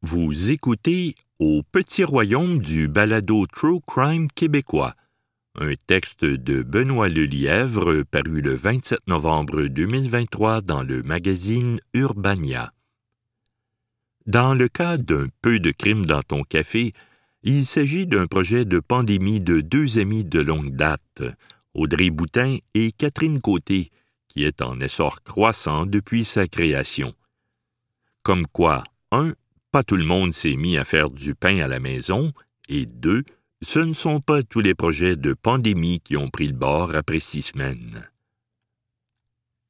Vous 0.02 0.50
écoutez 0.50 1.15
Au 1.38 1.62
petit 1.62 2.06
royaume 2.06 2.60
du 2.60 2.88
balado 2.88 3.45
True 3.47 3.82
Crime 3.86 4.30
québécois, 4.30 4.95
un 5.56 5.74
texte 5.88 6.24
de 6.24 6.63
Benoît 6.63 7.10
Lelièvre 7.10 8.04
paru 8.04 8.39
le 8.39 8.54
27 8.54 9.00
novembre 9.08 9.63
2023 9.63 10.62
dans 10.62 10.82
le 10.82 11.04
magazine 11.04 11.82
Urbania. 11.93 12.71
Dans 14.26 14.54
le 14.54 14.69
cas 14.69 14.95
d'un 14.95 15.28
peu 15.41 15.60
de 15.60 15.71
crime 15.71 16.06
dans 16.06 16.21
ton 16.21 16.43
café, 16.43 16.93
il 17.43 17.65
s'agit 17.65 18.08
d'un 18.08 18.28
projet 18.28 18.63
de 18.63 18.80
pandémie 18.80 19.41
de 19.41 19.60
deux 19.60 20.00
amis 20.00 20.24
de 20.24 20.39
longue 20.39 20.78
date, 20.78 21.24
Audrey 21.73 22.10
Boutin 22.10 22.57
et 22.73 22.91
Catherine 22.91 23.39
Côté, 23.39 23.91
qui 24.27 24.43
est 24.43 24.62
en 24.62 24.79
essor 24.79 25.23
croissant 25.23 25.86
depuis 25.86 26.25
sa 26.25 26.47
création. 26.47 27.13
Comme 28.23 28.47
quoi, 28.47 28.84
un, 29.12 29.34
pas 29.71 29.84
tout 29.84 29.97
le 29.97 30.05
monde 30.05 30.34
s'est 30.34 30.57
mis 30.57 30.77
à 30.77 30.84
faire 30.84 31.10
du 31.10 31.36
pain 31.36 31.60
à 31.60 31.67
la 31.67 31.79
maison, 31.79 32.31
et 32.69 32.86
deux, 32.86 33.23
ce 33.62 33.79
ne 33.79 33.93
sont 33.93 34.19
pas 34.19 34.43
tous 34.43 34.60
les 34.60 34.75
projets 34.75 35.15
de 35.15 35.34
pandémie 35.34 35.99
qui 35.99 36.17
ont 36.17 36.29
pris 36.29 36.47
le 36.47 36.53
bord 36.53 36.95
après 36.95 37.19
six 37.19 37.41
semaines. 37.41 38.10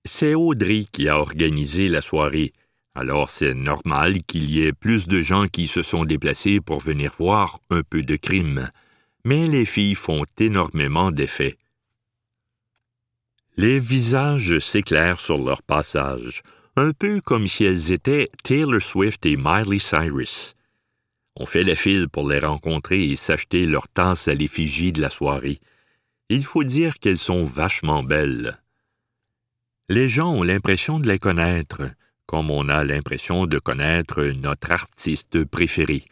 C'est 0.06 0.34
Audrey 0.34 0.86
qui 0.92 1.08
a 1.08 1.18
organisé 1.18 1.88
la 1.88 2.02
soirée, 2.02 2.54
alors 2.96 3.30
c'est 3.30 3.54
normal 3.54 4.24
qu'il 4.24 4.50
y 4.50 4.62
ait 4.62 4.74
plus 4.74 5.08
de 5.08 5.22
gens 5.22 5.48
qui 5.48 5.68
se 5.68 5.84
sont 5.84 6.04
déplacés 6.04 6.60
pour 6.60 6.80
venir 6.80 7.14
voir 7.18 7.60
un 7.70 7.84
peu 7.84 8.02
de 8.02 8.16
crime, 8.16 8.70
mais 9.24 9.48
les 9.48 9.66
filles 9.66 9.96
font 9.96 10.24
énormément 10.40 11.12
d'effets. 11.12 11.58
Les 13.62 13.78
visages 13.78 14.58
s'éclairent 14.58 15.20
sur 15.20 15.38
leur 15.38 15.62
passage, 15.62 16.42
un 16.78 16.94
peu 16.94 17.22
comme 17.22 17.48
si 17.48 17.64
elles 17.64 17.92
étaient 17.92 18.28
Taylor 18.44 18.82
Swift 18.82 19.24
et 19.28 19.38
Miley 19.38 19.78
Cyrus. 19.78 20.56
On 21.36 21.46
fait 21.46 21.62
la 21.62 21.76
file 21.76 22.10
pour 22.10 22.28
les 22.28 22.40
rencontrer 22.40 23.04
et 23.04 23.16
s'acheter 23.16 23.68
leur 23.68 23.88
tasse 23.88 24.28
à 24.28 24.34
l'effigie 24.34 24.92
de 24.92 25.00
la 25.00 25.12
soirée. 25.12 25.60
Il 26.30 26.44
faut 26.44 26.64
dire 26.64 26.98
qu'elles 26.98 27.20
sont 27.20 27.44
vachement 27.44 28.02
belles. 28.02 28.60
Les 29.90 30.10
gens 30.10 30.34
ont 30.34 30.42
l'impression 30.42 31.00
de 31.00 31.08
les 31.08 31.20
connaître, 31.20 31.84
comme 32.26 32.50
on 32.50 32.68
a 32.68 32.84
l'impression 32.84 33.46
de 33.46 33.60
connaître 33.60 34.24
notre 34.24 34.72
artiste 34.72 35.46
préféré. 35.46 36.06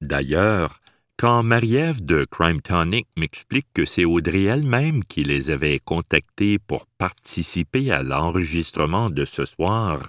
D'ailleurs, 0.00 0.78
quand 1.16 1.42
Marie-Ève 1.42 2.04
de 2.04 2.26
Crime 2.30 2.60
Tonic 2.60 3.06
m'explique 3.16 3.68
que 3.72 3.84
c'est 3.84 4.04
Audrey 4.04 4.44
elle-même 4.44 5.04
qui 5.04 5.22
les 5.22 5.50
avait 5.50 5.78
contactés 5.78 6.58
pour 6.58 6.86
participer 6.86 7.92
à 7.92 8.02
l'enregistrement 8.02 9.10
de 9.10 9.24
ce 9.24 9.44
soir, 9.44 10.08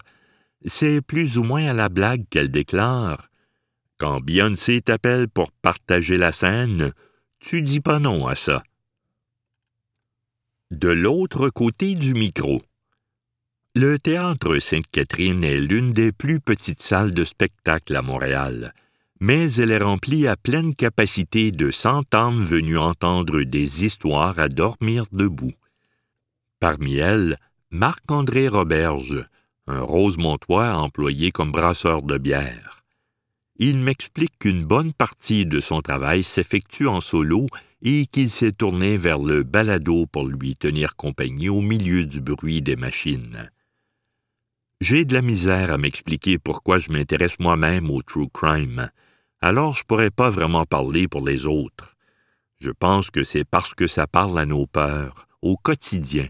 c'est 0.65 1.01
plus 1.01 1.37
ou 1.37 1.43
moins 1.43 1.67
à 1.67 1.73
la 1.73 1.89
blague 1.89 2.25
qu'elle 2.29 2.49
déclare 2.49 3.29
Quand 3.97 4.19
Beyoncé 4.19 4.81
t'appelle 4.81 5.29
pour 5.29 5.51
partager 5.51 6.17
la 6.17 6.31
scène, 6.31 6.91
tu 7.39 7.61
dis 7.61 7.81
pas 7.81 7.99
non 7.99 8.25
à 8.27 8.35
ça. 8.35 8.63
De 10.71 10.89
l'autre 10.89 11.49
côté 11.49 11.93
du 11.93 12.15
micro. 12.15 12.61
Le 13.75 13.99
théâtre 13.99 14.57
Sainte-Catherine 14.57 15.43
est 15.43 15.59
l'une 15.59 15.91
des 15.91 16.11
plus 16.11 16.39
petites 16.39 16.81
salles 16.81 17.13
de 17.13 17.23
spectacle 17.23 17.95
à 17.95 18.01
Montréal 18.01 18.73
mais 19.25 19.53
elle 19.53 19.71
est 19.71 19.79
remplie 19.79 20.27
à 20.27 20.37
pleine 20.37 20.75
capacité 20.75 21.51
de 21.51 21.71
cent 21.71 22.03
âmes 22.13 22.45
venues 22.45 22.77
entendre 22.77 23.41
des 23.41 23.83
histoires 23.83 24.37
à 24.37 24.49
dormir 24.49 25.05
debout. 25.11 25.55
Parmi 26.59 26.97
elles, 26.97 27.39
Marc-André 27.71 28.47
Roberge, 28.47 29.25
un 29.65 29.81
Rosemontois 29.81 30.77
employé 30.77 31.31
comme 31.31 31.51
brasseur 31.51 32.03
de 32.03 32.19
bière. 32.19 32.83
Il 33.55 33.77
m'explique 33.77 34.37
qu'une 34.37 34.63
bonne 34.63 34.93
partie 34.93 35.47
de 35.47 35.59
son 35.59 35.81
travail 35.81 36.21
s'effectue 36.21 36.85
en 36.85 37.01
solo 37.01 37.47
et 37.81 38.05
qu'il 38.05 38.29
s'est 38.29 38.51
tourné 38.51 38.95
vers 38.95 39.17
le 39.17 39.41
balado 39.41 40.05
pour 40.05 40.27
lui 40.27 40.55
tenir 40.55 40.95
compagnie 40.95 41.49
au 41.49 41.61
milieu 41.61 42.05
du 42.05 42.21
bruit 42.21 42.61
des 42.61 42.75
machines. 42.75 43.49
J'ai 44.81 45.03
de 45.03 45.15
la 45.15 45.23
misère 45.23 45.71
à 45.71 45.79
m'expliquer 45.79 46.37
pourquoi 46.37 46.77
je 46.77 46.91
m'intéresse 46.91 47.39
moi-même 47.39 47.89
au 47.89 48.03
true 48.03 48.29
crime 48.31 48.91
alors 49.45 49.73
je 49.73 49.81
ne 49.81 49.85
pourrais 49.85 50.09
pas 50.09 50.31
vraiment 50.31 50.65
parler 50.65 51.07
pour 51.07 51.23
les 51.23 51.45
autres. 51.45 51.95
Je 52.57 52.71
pense 52.71 53.11
que 53.11 53.23
c'est 53.23 53.45
parce 53.45 53.75
que 53.75 53.85
ça 53.85 54.07
parle 54.07 54.39
à 54.39 54.47
nos 54.47 54.65
peurs, 54.65 55.27
au 55.43 55.55
quotidien. 55.55 56.27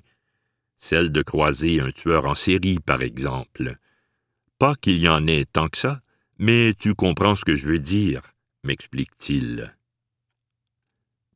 Celle 0.77 1.13
de 1.13 1.21
croiser 1.21 1.79
un 1.79 1.91
tueur 1.91 2.25
en 2.25 2.35
série, 2.35 2.79
par 2.85 3.01
exemple. 3.01 3.77
Pas 4.59 4.75
qu'il 4.75 4.97
y 4.97 5.07
en 5.07 5.27
ait 5.27 5.45
tant 5.45 5.69
que 5.69 5.77
ça, 5.77 6.01
mais 6.39 6.73
tu 6.77 6.93
comprends 6.93 7.35
ce 7.35 7.45
que 7.45 7.55
je 7.55 7.67
veux 7.67 7.79
dire, 7.79 8.21
m'explique-t-il. 8.65 9.73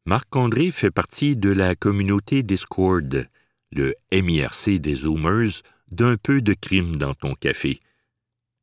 Marc-André 0.05 0.71
fait 0.71 0.91
partie 0.91 1.37
de 1.37 1.49
la 1.49 1.75
communauté 1.75 2.43
Discord, 2.43 3.25
le 3.71 3.95
MIRC 4.11 4.81
des 4.81 4.95
Zoomers, 4.95 5.61
d'un 5.91 6.17
peu 6.17 6.41
de 6.41 6.53
crime 6.53 6.97
dans 6.97 7.13
ton 7.13 7.35
café. 7.35 7.79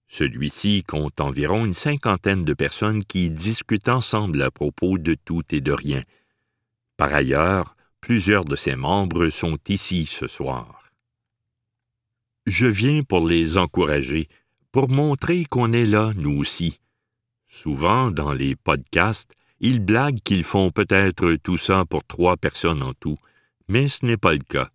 Celui-ci 0.09 0.85
compte 0.85 1.21
environ 1.21 1.65
une 1.65 1.75
cinquantaine 1.75 2.45
de 2.45 2.55
personnes 2.55 3.05
qui 3.05 3.31
discutent 3.31 3.89
ensemble 3.89 4.43
à 4.43 4.51
propos 4.51 4.99
de 4.99 5.15
tout 5.15 5.43
et 5.51 5.61
de 5.61 5.73
rien. 5.73 6.03
Par 6.97 7.13
ailleurs, 7.13 7.77
plusieurs 8.01 8.45
de 8.45 8.57
ses 8.57 8.77
membres 8.77 9.29
sont 9.29 9.59
ici 9.69 10.07
ce 10.07 10.27
soir. 10.27 10.91
Je 12.47 12.67
viens 12.67 13.03
pour 13.03 13.27
les 13.27 13.59
encourager, 13.59 14.29
pour 14.71 14.89
montrer 14.89 15.45
qu'on 15.45 15.73
est 15.73 15.87
là, 15.87 16.13
nous 16.15 16.39
aussi. 16.39 16.81
Souvent, 17.49 18.11
dans 18.11 18.33
les 18.33 18.55
podcasts, 18.55 19.33
ils 19.59 19.81
blaguent 19.81 20.21
qu'ils 20.21 20.45
font 20.45 20.71
peut-être 20.71 21.35
tout 21.43 21.57
ça 21.57 21.85
pour 21.85 22.05
trois 22.05 22.37
personnes 22.37 22.83
en 22.83 22.93
tout, 22.95 23.19
mais 23.69 23.89
ce 23.89 24.05
n'est 24.07 24.17
pas 24.17 24.35
le 24.35 24.41
cas. 24.41 24.71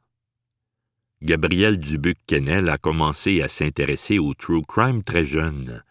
Gabrielle 1.24 1.78
Dubuc-Kennel 1.78 2.68
a 2.70 2.80
commencé 2.80 3.42
à 3.42 3.48
s'intéresser 3.48 4.18
au 4.18 4.34
true 4.34 4.64
crime 4.68 5.04
très 5.04 5.24
jeune, 5.24 5.84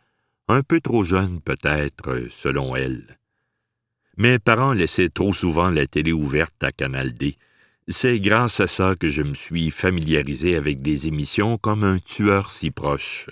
un 0.49 0.63
peu 0.63 0.81
trop 0.81 1.05
jeune 1.05 1.41
peut-être, 1.41 2.27
selon 2.31 2.75
elle. 2.75 3.19
Mes 4.17 4.41
parents 4.41 4.73
laissaient 4.73 5.09
trop 5.09 5.33
souvent 5.33 5.71
la 5.71 5.87
télé 5.87 6.13
ouverte 6.13 6.63
à 6.65 6.73
Canal 6.73 7.15
D. 7.15 7.37
C'est 7.87 8.19
grâce 8.19 8.61
à 8.61 8.67
ça 8.67 8.97
que 8.99 9.09
je 9.09 9.23
me 9.23 9.35
suis 9.35 9.71
familiarisé 9.71 10.57
avec 10.57 10.83
des 10.83 11.07
émissions 11.07 11.59
comme 11.59 11.85
Un 11.85 11.99
tueur 12.01 12.51
si 12.51 12.71
proche. 12.71 13.31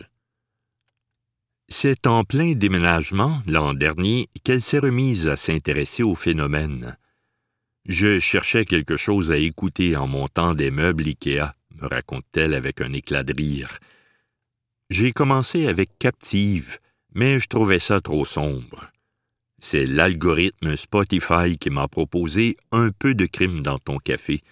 C'est 1.69 2.07
en 2.07 2.25
plein 2.25 2.55
déménagement, 2.55 3.43
l'an 3.47 3.75
dernier, 3.75 4.29
qu'elle 4.45 4.63
s'est 4.63 4.79
remise 4.79 5.29
à 5.29 5.37
s'intéresser 5.37 6.03
au 6.03 6.15
phénomène. 6.15 6.97
Je 7.89 8.19
cherchais 8.21 8.65
quelque 8.65 8.97
chose 8.97 9.31
à 9.31 9.37
écouter 9.37 9.97
en 9.97 10.07
montant 10.07 10.55
des 10.55 10.71
meubles 10.71 11.07
Ikea, 11.09 11.53
me 11.81 11.89
raconte-t-elle 11.89 12.55
avec 12.55 12.81
un 12.81 12.93
éclat 12.93 13.25
de 13.25 13.35
rire. 13.37 13.79
J'ai 14.91 15.13
commencé 15.13 15.67
avec 15.67 15.99
Captive, 15.99 16.79
mais 17.15 17.39
je 17.39 17.49
trouvais 17.49 17.79
ça 17.79 18.01
trop 18.01 18.25
sombre. 18.25 18.91
C'est 19.61 19.87
l'algorithme 19.87 20.77
Spotify 20.77 21.59
qui 21.59 21.71
m'a 21.71 21.89
proposé 21.89 22.57
un 22.71 22.91
peu 22.91 23.15
de 23.15 23.27
crime 23.27 23.61
dans 23.61 23.79
ton 23.79 23.99
café. 23.99 24.43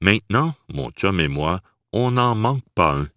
Maintenant, 0.00 0.54
mon 0.68 0.90
chum 0.90 1.18
et 1.18 1.28
moi, 1.28 1.60
on 1.92 2.12
n'en 2.12 2.34
manque 2.34 2.68
pas 2.74 2.94
un. 2.94 3.08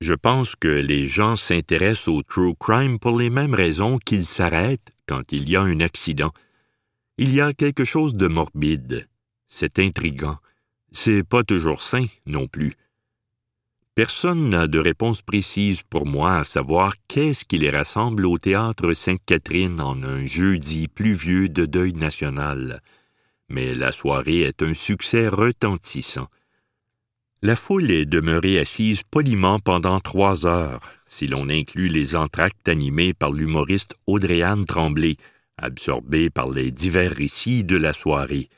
Je 0.00 0.14
pense 0.14 0.56
que 0.56 0.68
les 0.68 1.06
gens 1.06 1.36
s'intéressent 1.36 2.08
au 2.08 2.22
true 2.22 2.54
crime 2.58 2.98
pour 2.98 3.18
les 3.18 3.30
mêmes 3.30 3.54
raisons 3.54 3.98
qu'ils 3.98 4.24
s'arrêtent 4.24 4.92
quand 5.06 5.30
il 5.30 5.48
y 5.48 5.56
a 5.56 5.62
un 5.62 5.80
accident. 5.80 6.32
Il 7.18 7.34
y 7.34 7.40
a 7.40 7.52
quelque 7.52 7.84
chose 7.84 8.14
de 8.14 8.26
morbide. 8.26 9.08
C'est 9.48 9.78
intrigant. 9.78 10.38
C'est 10.92 11.22
pas 11.22 11.44
toujours 11.44 11.82
sain 11.82 12.06
non 12.26 12.46
plus. 12.46 12.74
Personne 13.94 14.48
n'a 14.48 14.66
de 14.66 14.78
réponse 14.78 15.20
précise 15.20 15.82
pour 15.82 16.06
moi 16.06 16.36
à 16.36 16.44
savoir 16.44 16.94
qu'est-ce 17.08 17.44
qui 17.44 17.58
les 17.58 17.70
rassemble 17.70 18.24
au 18.24 18.38
théâtre 18.38 18.94
Sainte-Catherine 18.94 19.80
en 19.80 20.02
un 20.02 20.24
jeudi 20.24 20.88
pluvieux 20.88 21.48
de 21.48 21.66
deuil 21.66 21.92
national. 21.92 22.80
Mais 23.48 23.74
la 23.74 23.92
soirée 23.92 24.40
est 24.40 24.62
un 24.62 24.74
succès 24.74 25.28
retentissant. 25.28 26.28
La 27.42 27.56
foule 27.56 27.90
est 27.90 28.06
demeurée 28.06 28.58
assise 28.58 29.02
poliment 29.02 29.58
pendant 29.58 29.98
trois 29.98 30.46
heures, 30.46 30.80
si 31.06 31.26
l'on 31.26 31.48
inclut 31.48 31.88
les 31.88 32.14
entractes 32.14 32.68
animés 32.68 33.12
par 33.12 33.32
l'humoriste 33.32 33.96
Audrey-Anne 34.06 34.66
Tremblay, 34.66 35.16
absorbée 35.56 36.30
par 36.30 36.50
les 36.50 36.70
divers 36.70 37.14
récits 37.14 37.64
de 37.64 37.76
la 37.76 37.92
soirée. 37.92 38.48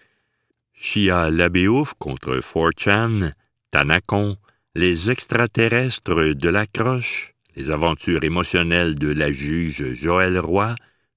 Chia 0.74 1.30
Labéouf 1.30 1.94
contre 1.98 2.38
4chan, 2.38 3.32
Tanakon, 3.70 4.36
les 4.74 5.10
extraterrestres 5.10 6.34
de 6.34 6.48
la 6.48 6.66
croche, 6.66 7.34
les 7.56 7.70
aventures 7.70 8.24
émotionnelles 8.24 8.96
de 8.96 9.08
la 9.08 9.30
juge 9.30 9.92
Joël 9.94 10.38
Roy, 10.38 10.74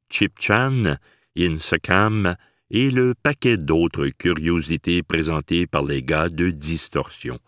Chip 0.09 0.33
Chan, 0.39 0.97
Insakam 1.37 2.35
et 2.69 2.91
le 2.91 3.13
paquet 3.21 3.57
d'autres 3.57 4.07
curiosités 4.07 5.03
présentées 5.03 5.67
par 5.67 5.83
les 5.83 6.03
gars 6.03 6.29
de 6.29 6.49
Distorsion. 6.49 7.39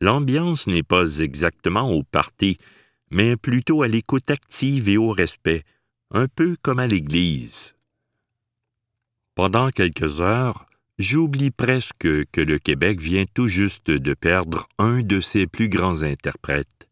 L'ambiance 0.00 0.66
n'est 0.66 0.82
pas 0.82 1.20
exactement 1.20 1.90
au 1.90 2.02
party, 2.02 2.58
mais 3.10 3.36
plutôt 3.36 3.82
à 3.82 3.88
l'écoute 3.88 4.30
active 4.30 4.88
et 4.88 4.98
au 4.98 5.10
respect, 5.10 5.64
un 6.10 6.28
peu 6.28 6.56
comme 6.60 6.78
à 6.78 6.86
l'église. 6.86 7.76
Pendant 9.34 9.70
quelques 9.70 10.20
heures, 10.20 10.66
j'oublie 10.98 11.50
presque 11.50 12.08
que 12.32 12.40
le 12.40 12.58
Québec 12.58 13.00
vient 13.00 13.24
tout 13.34 13.48
juste 13.48 13.90
de 13.90 14.14
perdre 14.14 14.66
un 14.78 15.02
de 15.02 15.20
ses 15.20 15.46
plus 15.46 15.68
grands 15.68 16.02
interprètes. 16.02 16.88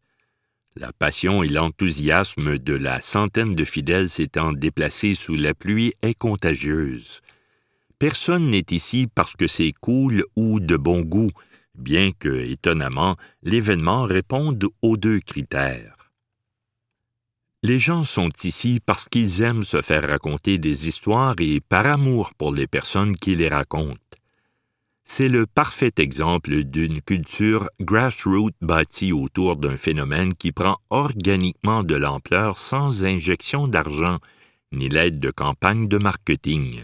La 0.77 0.91
passion 0.91 1.41
et 1.41 1.47
l'enthousiasme 1.47 2.57
de 2.57 2.73
la 2.73 3.01
centaine 3.01 3.55
de 3.55 3.63
fidèles 3.63 4.09
s'étant 4.09 4.51
déplacés 4.51 5.15
sous 5.15 5.35
la 5.35 5.53
pluie 5.53 5.93
est 6.01 6.13
contagieuse. 6.13 7.21
Personne 7.97 8.49
n'est 8.49 8.65
ici 8.71 9.07
parce 9.13 9.35
que 9.35 9.47
c'est 9.47 9.73
cool 9.79 10.25
ou 10.35 10.59
de 10.59 10.75
bon 10.75 11.01
goût, 11.01 11.31
bien 11.75 12.11
que, 12.11 12.43
étonnamment, 12.43 13.15
l'événement 13.41 14.03
réponde 14.03 14.65
aux 14.81 14.97
deux 14.97 15.21
critères. 15.21 15.94
Les 17.67 17.79
gens 17.79 18.03
sont 18.03 18.29
ici 18.43 18.79
parce 18.85 19.09
qu'ils 19.09 19.41
aiment 19.41 19.63
se 19.63 19.81
faire 19.81 20.07
raconter 20.07 20.59
des 20.59 20.87
histoires 20.87 21.33
et 21.39 21.59
par 21.61 21.87
amour 21.87 22.35
pour 22.37 22.53
les 22.53 22.67
personnes 22.67 23.17
qui 23.17 23.33
les 23.33 23.47
racontent. 23.47 23.95
C'est 25.03 25.29
le 25.29 25.47
parfait 25.47 25.91
exemple 25.97 26.63
d'une 26.63 27.01
culture 27.01 27.67
grassroots 27.81 28.53
bâtie 28.61 29.13
autour 29.13 29.57
d'un 29.57 29.77
phénomène 29.77 30.35
qui 30.35 30.51
prend 30.51 30.77
organiquement 30.91 31.81
de 31.81 31.95
l'ampleur 31.95 32.59
sans 32.59 33.03
injection 33.03 33.67
d'argent 33.67 34.19
ni 34.71 34.87
l'aide 34.87 35.17
de 35.17 35.31
campagne 35.31 35.87
de 35.87 35.97
marketing. 35.97 36.81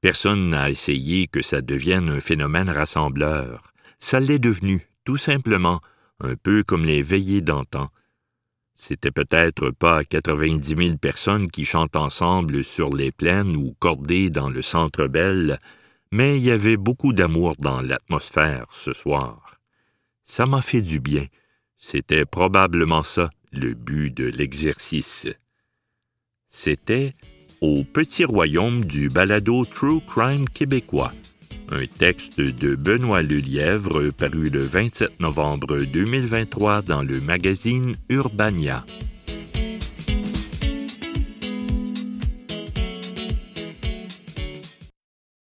Personne 0.00 0.50
n'a 0.50 0.70
essayé 0.70 1.26
que 1.26 1.42
ça 1.42 1.60
devienne 1.60 2.08
un 2.08 2.20
phénomène 2.20 2.70
rassembleur 2.70 3.72
ça 3.98 4.20
l'est 4.20 4.38
devenu, 4.38 4.88
tout 5.04 5.16
simplement, 5.16 5.80
un 6.20 6.36
peu 6.36 6.62
comme 6.62 6.84
les 6.84 7.02
veillées 7.02 7.40
d'antan. 7.40 7.88
C'était 8.74 9.10
peut-être 9.10 9.70
pas 9.70 10.04
90 10.04 10.76
000 10.76 10.96
personnes 10.96 11.50
qui 11.50 11.64
chantent 11.64 11.96
ensemble 11.96 12.64
sur 12.64 12.94
les 12.94 13.12
plaines 13.12 13.56
ou 13.56 13.74
cordées 13.78 14.30
dans 14.30 14.48
le 14.48 14.62
centre 14.62 15.06
belle, 15.06 15.58
mais 16.10 16.38
il 16.38 16.44
y 16.44 16.50
avait 16.50 16.76
beaucoup 16.76 17.12
d'amour 17.12 17.54
dans 17.58 17.80
l'atmosphère 17.80 18.66
ce 18.70 18.92
soir. 18.92 19.58
Ça 20.24 20.46
m'a 20.46 20.62
fait 20.62 20.82
du 20.82 21.00
bien. 21.00 21.26
C'était 21.78 22.24
probablement 22.24 23.02
ça, 23.02 23.30
le 23.52 23.74
but 23.74 24.10
de 24.10 24.24
l'exercice. 24.24 25.26
C'était 26.48 27.14
au 27.60 27.84
petit 27.84 28.24
royaume 28.24 28.84
du 28.84 29.08
balado 29.08 29.64
True 29.64 30.00
Crime 30.06 30.48
québécois 30.48 31.12
un 31.70 31.86
texte 31.98 32.40
de 32.40 32.74
Benoît 32.74 33.22
Lelièvre 33.22 34.10
paru 34.10 34.50
le 34.50 34.62
27 34.62 35.20
novembre 35.20 35.80
2023 35.80 36.82
dans 36.82 37.02
le 37.02 37.20
magazine 37.20 37.96
Urbania. 38.08 38.84